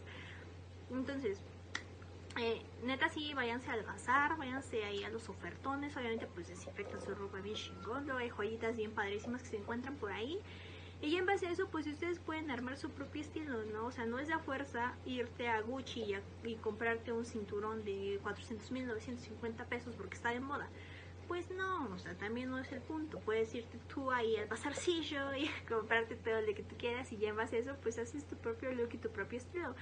[0.92, 1.40] Entonces,
[2.38, 7.14] eh, neta sí, váyanse al bazar, váyanse ahí a los ofertones, obviamente pues desinfectan su
[7.14, 10.40] ropa bien chingón, luego hay joyitas bien padrísimas que se encuentran por ahí.
[11.04, 13.88] Y en base a eso, pues ustedes pueden armar su propio estilo, ¿no?
[13.88, 16.16] O sea, no es de fuerza irte a Gucci
[16.46, 20.70] y, comprarte un cinturón de 400 mil 950 pesos porque está de moda.
[21.34, 23.20] Pues no, o sea, también no es el punto.
[23.22, 27.44] Puedes irte tú ahí al bazarcillo y comprarte todo lo que tú quieras y a
[27.52, 29.74] eso, pues haces tu propio look y tu propio estilo.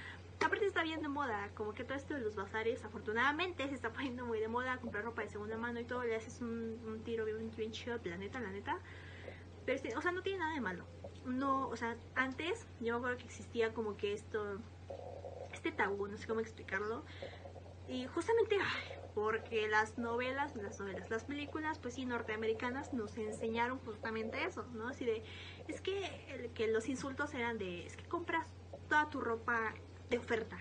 [0.42, 3.92] Aparte está bien de moda, como que todo esto de los bazares, afortunadamente se está
[3.92, 7.26] poniendo muy de moda, comprar ropa de segunda mano y todo, le haces un, tiro
[7.26, 8.78] bien, bien chido, la neta, la neta.
[9.66, 10.86] Pero, o sea, no tiene nada de malo.
[11.26, 14.58] No, o sea, antes yo me acuerdo que existía como que esto,
[15.52, 17.04] este tabú, no sé cómo explicarlo.
[17.88, 18.56] Y justamente,
[19.14, 24.88] porque las novelas, las novelas, las películas, pues sí, norteamericanas nos enseñaron justamente eso, ¿no?
[24.88, 25.22] Así de,
[25.68, 28.46] es que, que los insultos eran de, es que compras
[28.88, 29.74] toda tu ropa
[30.10, 30.58] de oferta.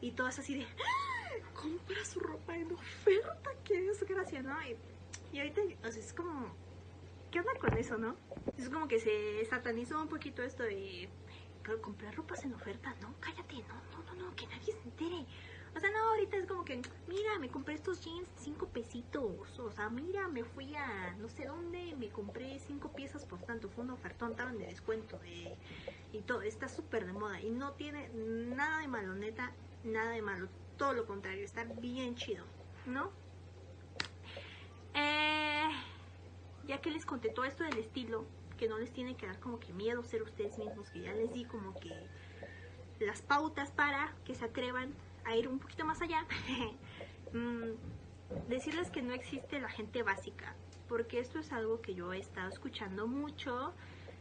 [0.00, 1.50] Y todas así de, ¡Ah!
[1.54, 4.56] compra su ropa en oferta, qué desgracia, ¿no?
[4.62, 4.76] Y,
[5.32, 6.54] y ahorita, o sea, es como,
[7.30, 8.16] ¿qué onda con eso, no?
[8.56, 11.08] Es como que se satanizó un poquito esto de
[11.82, 15.26] comprar ropas en oferta, no, cállate, no, no, no, no, que nadie se entere.
[15.76, 19.58] O sea, no, ahorita es como que, mira, me compré estos jeans cinco pesitos.
[19.58, 23.68] O sea, mira, me fui a no sé dónde, me compré cinco piezas por tanto.
[23.68, 25.20] Fue un ofertón, estaban de descuento.
[25.26, 25.54] Eh,
[26.14, 27.42] y todo, está súper de moda.
[27.42, 29.52] Y no tiene nada de malo, neta,
[29.84, 30.48] nada de malo.
[30.78, 32.46] Todo lo contrario, está bien chido,
[32.86, 33.10] ¿no?
[34.94, 35.68] Eh,
[36.66, 38.24] ya que les conté todo esto del estilo,
[38.56, 41.34] que no les tiene que dar como que miedo ser ustedes mismos, que ya les
[41.34, 41.92] di como que
[43.00, 44.94] las pautas para que se atrevan
[45.26, 46.24] a ir un poquito más allá,
[47.32, 50.54] mm, decirles que no existe la gente básica,
[50.88, 53.72] porque esto es algo que yo he estado escuchando mucho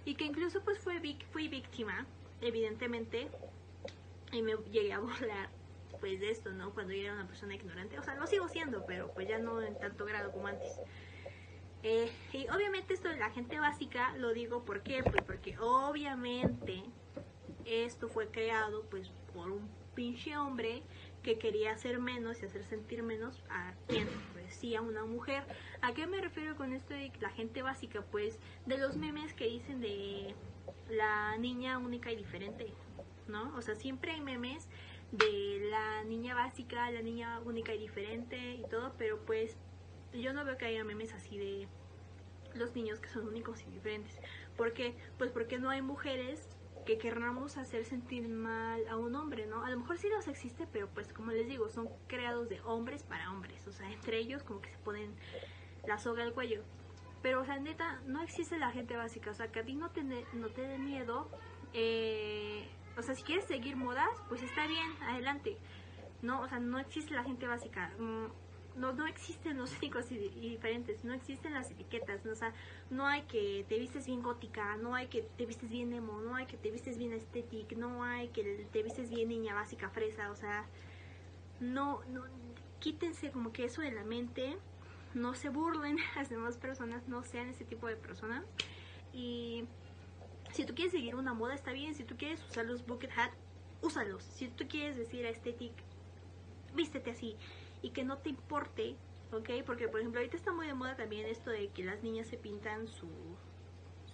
[0.03, 0.99] y que incluso pues fue,
[1.31, 2.05] fui víctima,
[2.41, 3.29] evidentemente,
[4.31, 5.49] y me llegué a burlar
[5.99, 6.73] pues de esto, ¿no?
[6.73, 9.61] Cuando yo era una persona ignorante, o sea, lo sigo siendo, pero pues ya no
[9.61, 10.79] en tanto grado como antes.
[11.83, 15.03] Eh, y obviamente esto de la gente básica lo digo ¿por qué?
[15.03, 16.83] Pues porque obviamente
[17.63, 20.83] esto fue creado pues por un pinche hombre
[21.23, 25.43] que quería hacer menos y hacer sentir menos a quien, pues, sí a una mujer.
[25.81, 28.03] ¿A qué me refiero con esto de la gente básica?
[28.11, 28.37] Pues
[28.67, 30.35] de los memes que dicen de
[30.89, 32.71] la niña única y diferente,
[33.27, 33.55] ¿no?
[33.55, 34.69] O sea, siempre hay memes
[35.11, 39.57] de la niña básica, la niña única y diferente y todo, pero pues
[40.13, 41.67] yo no veo que haya memes así de
[42.53, 44.19] los niños que son únicos y diferentes.
[44.55, 44.95] ¿Por qué?
[45.17, 46.54] Pues porque no hay mujeres
[46.85, 49.63] que querramos hacer sentir mal a un hombre, ¿no?
[49.63, 53.03] A lo mejor sí los existe, pero pues como les digo, son creados de hombres
[53.03, 55.13] para hombres, o sea, entre ellos como que se ponen
[55.85, 56.61] la soga al cuello.
[57.21, 59.89] Pero, o sea, neta, no existe la gente básica, o sea, que a ti no
[59.89, 61.27] te, no te dé miedo,
[61.73, 65.57] eh, o sea, si quieres seguir modas, pues está bien, adelante,
[66.21, 66.41] ¿no?
[66.41, 67.91] O sea, no existe la gente básica.
[68.75, 72.33] No, no existen los únicos y, diferentes, no existen las etiquetas, ¿no?
[72.33, 72.53] o sea,
[72.89, 76.35] no hay que te vistes bien gótica, no hay que te vistes bien emo, no
[76.35, 80.29] hay que te vistes bien estética, no hay que te vistes bien niña básica fresa,
[80.29, 80.65] o sea,
[81.61, 82.25] no, no,
[82.79, 84.57] quítense como que eso de la mente,
[85.13, 88.43] no se burlen las demás personas, no sean ese tipo de personas.
[89.13, 89.65] Y
[90.51, 93.31] si tú quieres seguir una moda está bien, si tú quieres usar los bucket hat,
[93.81, 95.81] úsalos, si tú quieres decir estética,
[96.73, 97.37] vístete así
[97.85, 98.95] y que no te importe,
[99.31, 99.63] ¿ok?
[99.63, 102.35] Porque por ejemplo ahorita está muy de moda también esto de que las niñas se
[102.35, 103.07] pintan su,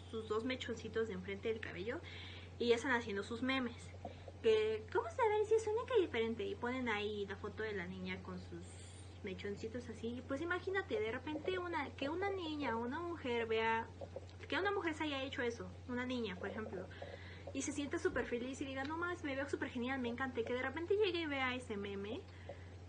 [0.09, 2.01] sus dos mechoncitos de enfrente del cabello
[2.59, 3.77] y ya están haciendo sus memes.
[4.43, 6.43] Que, ¿cómo saber si es única y diferente?
[6.43, 8.65] Y ponen ahí la foto de la niña con sus
[9.23, 10.21] mechoncitos así.
[10.27, 13.87] Pues imagínate, de repente una que una niña o una mujer vea,
[14.49, 16.89] que una mujer se haya hecho eso, una niña, por ejemplo,
[17.53, 20.43] y se sienta súper feliz y diga, no más, me veo súper genial, me encanta,
[20.43, 22.21] que de repente llegue y vea ese meme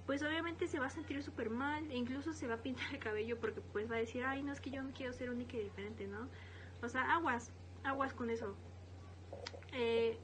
[0.06, 2.98] pues obviamente se va a sentir súper mal e incluso se va a pintar el
[2.98, 5.56] cabello porque pues va a decir, ay, no es que yo no quiero ser única
[5.56, 6.28] y diferente, ¿no?
[6.82, 7.52] O sea, aguas,
[7.84, 8.56] aguas con eso.
[9.72, 10.18] Eh,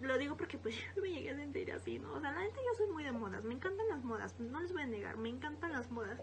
[0.00, 2.12] lo digo porque pues yo me llegué a sentir así, ¿no?
[2.12, 4.72] O sea, la gente yo soy muy de modas, me encantan las modas, no les
[4.72, 6.20] voy a negar, me encantan las modas.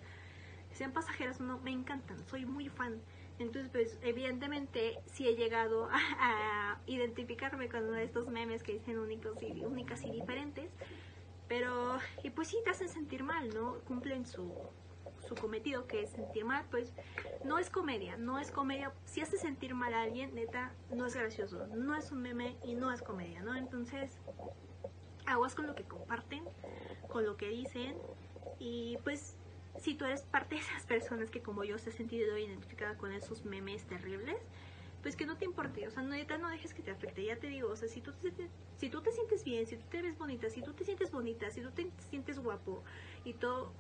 [0.72, 3.02] Sean pasajeras o no, me encantan, soy muy fan.
[3.40, 8.74] Entonces, pues, evidentemente, sí he llegado a, a identificarme con uno de estos memes que
[8.74, 10.72] dicen únicos y únicas y diferentes.
[11.52, 13.80] Pero, y pues sí, te hacen sentir mal, ¿no?
[13.80, 14.54] Cumplen su,
[15.28, 16.94] su cometido, que es sentir mal, pues
[17.44, 18.94] no es comedia, no es comedia.
[19.04, 22.76] Si hace sentir mal a alguien, neta, no es gracioso, no es un meme y
[22.76, 23.54] no es comedia, ¿no?
[23.54, 24.18] Entonces,
[25.26, 26.46] aguas con lo que comparten,
[27.10, 27.98] con lo que dicen
[28.58, 29.36] y pues
[29.78, 33.12] si tú eres parte de esas personas que como yo se ha sentido identificada con
[33.12, 34.38] esos memes terribles,
[35.02, 37.48] pues que no te importe, o sea, neta no dejes que te afecte, ya te
[37.48, 38.32] digo, o sea, si tú te,
[38.78, 41.50] si tú te sientes bien, si tú te ves bonita, si tú te sientes bonita,
[41.50, 42.84] si tú te sientes guapo
[43.24, 43.72] y todo,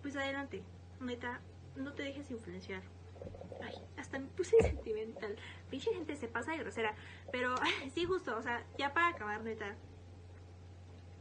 [0.00, 0.62] pues adelante,
[1.00, 1.40] neta,
[1.76, 2.82] no te dejes influenciar.
[3.62, 5.36] Ay, hasta me puse sentimental.
[5.70, 6.94] Pinche gente se pasa de grosera.
[7.30, 7.54] Pero
[7.94, 9.76] sí, justo, o sea, ya para acabar, neta.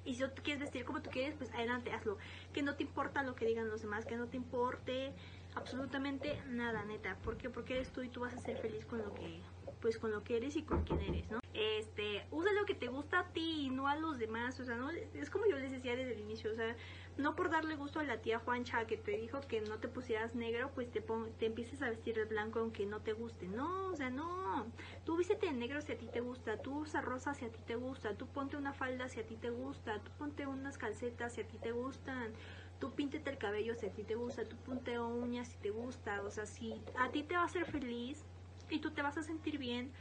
[0.03, 2.17] Y si tú quieres vestir como tú quieres, pues adelante, hazlo.
[2.53, 5.13] Que no te importa lo que digan los demás, que no te importe
[5.55, 7.17] absolutamente nada, neta.
[7.23, 7.49] ¿Por qué?
[7.49, 9.41] Porque eres tú y tú vas a ser feliz con lo que
[9.81, 11.39] pues con lo que eres y con quién eres, ¿no?
[11.53, 14.75] Este, usa lo que te gusta a ti y no a los demás, o sea,
[14.75, 16.75] no es como yo les decía desde el inicio, o sea,
[17.17, 20.33] no por darle gusto a la tía Juancha que te dijo que no te pusieras
[20.33, 21.03] negro, pues te
[21.37, 23.47] te empieces a vestir de blanco aunque no te guste.
[23.47, 24.65] No, o sea, no.
[25.03, 27.59] Tú vístete de negro si a ti te gusta, tú usa rosa si a ti
[27.65, 31.33] te gusta, tú ponte una falda si a ti te gusta, tú ponte unas calcetas
[31.33, 32.33] si a ti te gustan
[32.79, 36.23] tú píntete el cabello si a ti te gusta, tú ponte uñas si te gusta,
[36.23, 38.25] o sea, si a ti te va a hacer feliz
[38.71, 39.91] y tú te vas a sentir bien,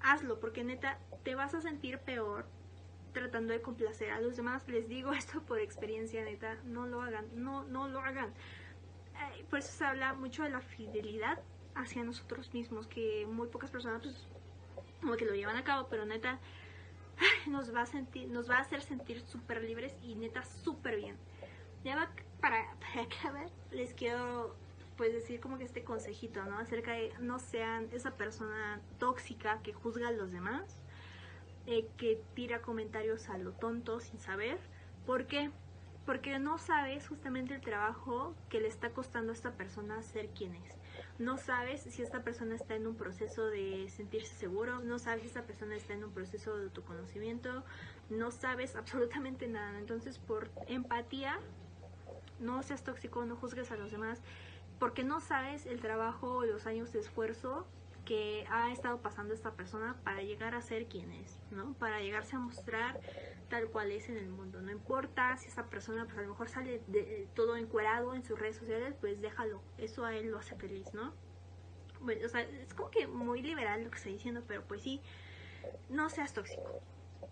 [0.00, 2.46] hazlo, porque neta, te vas a sentir peor
[3.12, 4.68] tratando de complacer a los demás.
[4.68, 8.32] Les digo esto por experiencia, neta, no lo hagan, no, no lo hagan.
[9.50, 11.40] Por eso se habla mucho de la fidelidad
[11.74, 14.26] hacia nosotros mismos, que muy pocas personas pues
[15.00, 16.38] como que lo llevan a cabo, pero neta
[17.46, 21.16] nos va a sentir, nos va a hacer sentir súper libres y neta súper bien.
[21.84, 21.94] Ya
[22.40, 24.54] para, para acabar, les quiero
[24.98, 26.58] pues decir como que este consejito, ¿no?
[26.58, 30.80] Acerca de no sean esa persona tóxica que juzga a los demás,
[31.66, 34.58] eh, que tira comentarios a lo tonto sin saber.
[35.06, 35.52] ¿Por qué?
[36.04, 40.56] Porque no sabes justamente el trabajo que le está costando a esta persona ser quien
[40.56, 40.74] es.
[41.20, 45.28] No sabes si esta persona está en un proceso de sentirse seguro, no sabes si
[45.28, 47.62] esta persona está en un proceso de autoconocimiento,
[48.10, 49.78] no sabes absolutamente nada.
[49.78, 51.38] Entonces, por empatía,
[52.40, 54.20] no seas tóxico, no juzgues a los demás,
[54.78, 57.66] porque no sabes el trabajo los años de esfuerzo
[58.04, 61.74] que ha estado pasando esta persona para llegar a ser quien es, ¿no?
[61.74, 62.98] Para llegarse a mostrar
[63.50, 64.62] tal cual es en el mundo.
[64.62, 68.38] No importa si esa persona pues a lo mejor sale de, todo encuerado en sus
[68.38, 69.60] redes sociales, pues déjalo.
[69.76, 71.12] Eso a él lo hace feliz, ¿no?
[72.00, 75.02] Bueno, o sea, es como que muy liberal lo que estoy diciendo, pero pues sí,
[75.90, 76.80] no seas tóxico,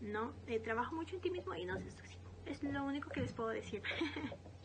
[0.02, 0.34] ¿no?
[0.46, 2.30] Eh, trabaja mucho en ti mismo y no seas tóxico.
[2.44, 3.82] Es lo único que les puedo decir.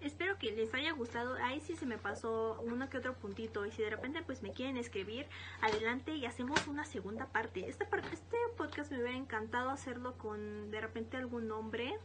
[0.00, 1.34] espero que les haya gustado.
[1.34, 3.66] Ahí sí se me pasó uno que otro puntito.
[3.66, 5.26] Y si de repente pues me quieren escribir,
[5.60, 7.68] adelante y hacemos una segunda parte.
[7.68, 11.98] Esta este podcast me hubiera encantado hacerlo con de repente algún hombre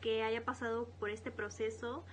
[0.00, 2.04] que haya pasado por este proceso.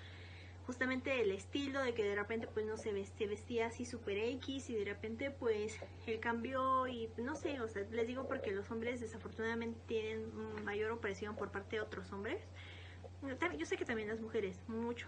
[0.65, 4.71] Justamente el estilo de que de repente pues no se vestía, vestía así super X
[4.71, 8.71] y de repente pues el cambio y no sé, o sea, les digo porque los
[8.71, 12.41] hombres desafortunadamente tienen mayor opresión por parte de otros hombres
[13.57, 15.07] yo sé que también las mujeres, mucho.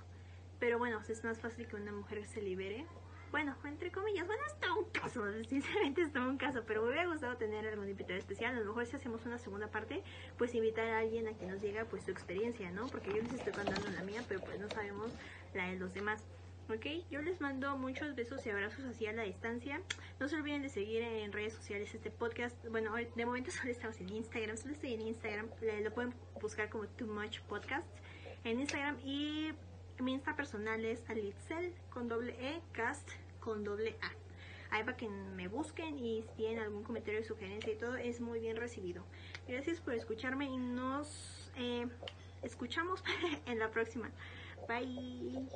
[0.59, 2.85] Pero bueno, es más fácil que una mujer se libere.
[3.31, 6.87] Bueno, entre comillas, bueno, es todo un caso, sinceramente es todo un caso, pero me
[6.87, 8.55] hubiera gustado tener algún invitado especial.
[8.55, 10.01] A lo mejor si hacemos una segunda parte,
[10.37, 12.87] pues invitar a alguien a que nos diga pues su experiencia, ¿no?
[12.87, 15.11] Porque yo les estoy contando la mía, pero pues no sabemos
[15.53, 16.23] la de los demás.
[16.69, 17.09] ¿Ok?
[17.09, 19.81] Yo les mando muchos besos y abrazos así a la distancia.
[20.19, 22.55] No se olviden de seguir en redes sociales este podcast.
[22.69, 25.47] Bueno, de momento solo estamos en Instagram, solo estoy en Instagram.
[25.83, 27.87] Lo pueden buscar como Too Much Podcast
[28.43, 29.51] en Instagram y
[29.99, 33.09] mi Insta personal es Alitzel con doble E, cast
[33.39, 34.11] con doble A.
[34.69, 38.39] Ahí para que me busquen y si tienen algún comentario, sugerencia y todo, es muy
[38.39, 39.03] bien recibido.
[39.47, 41.87] Gracias por escucharme y nos eh,
[42.43, 43.03] escuchamos
[43.45, 44.11] en la próxima.
[44.67, 45.47] Bye.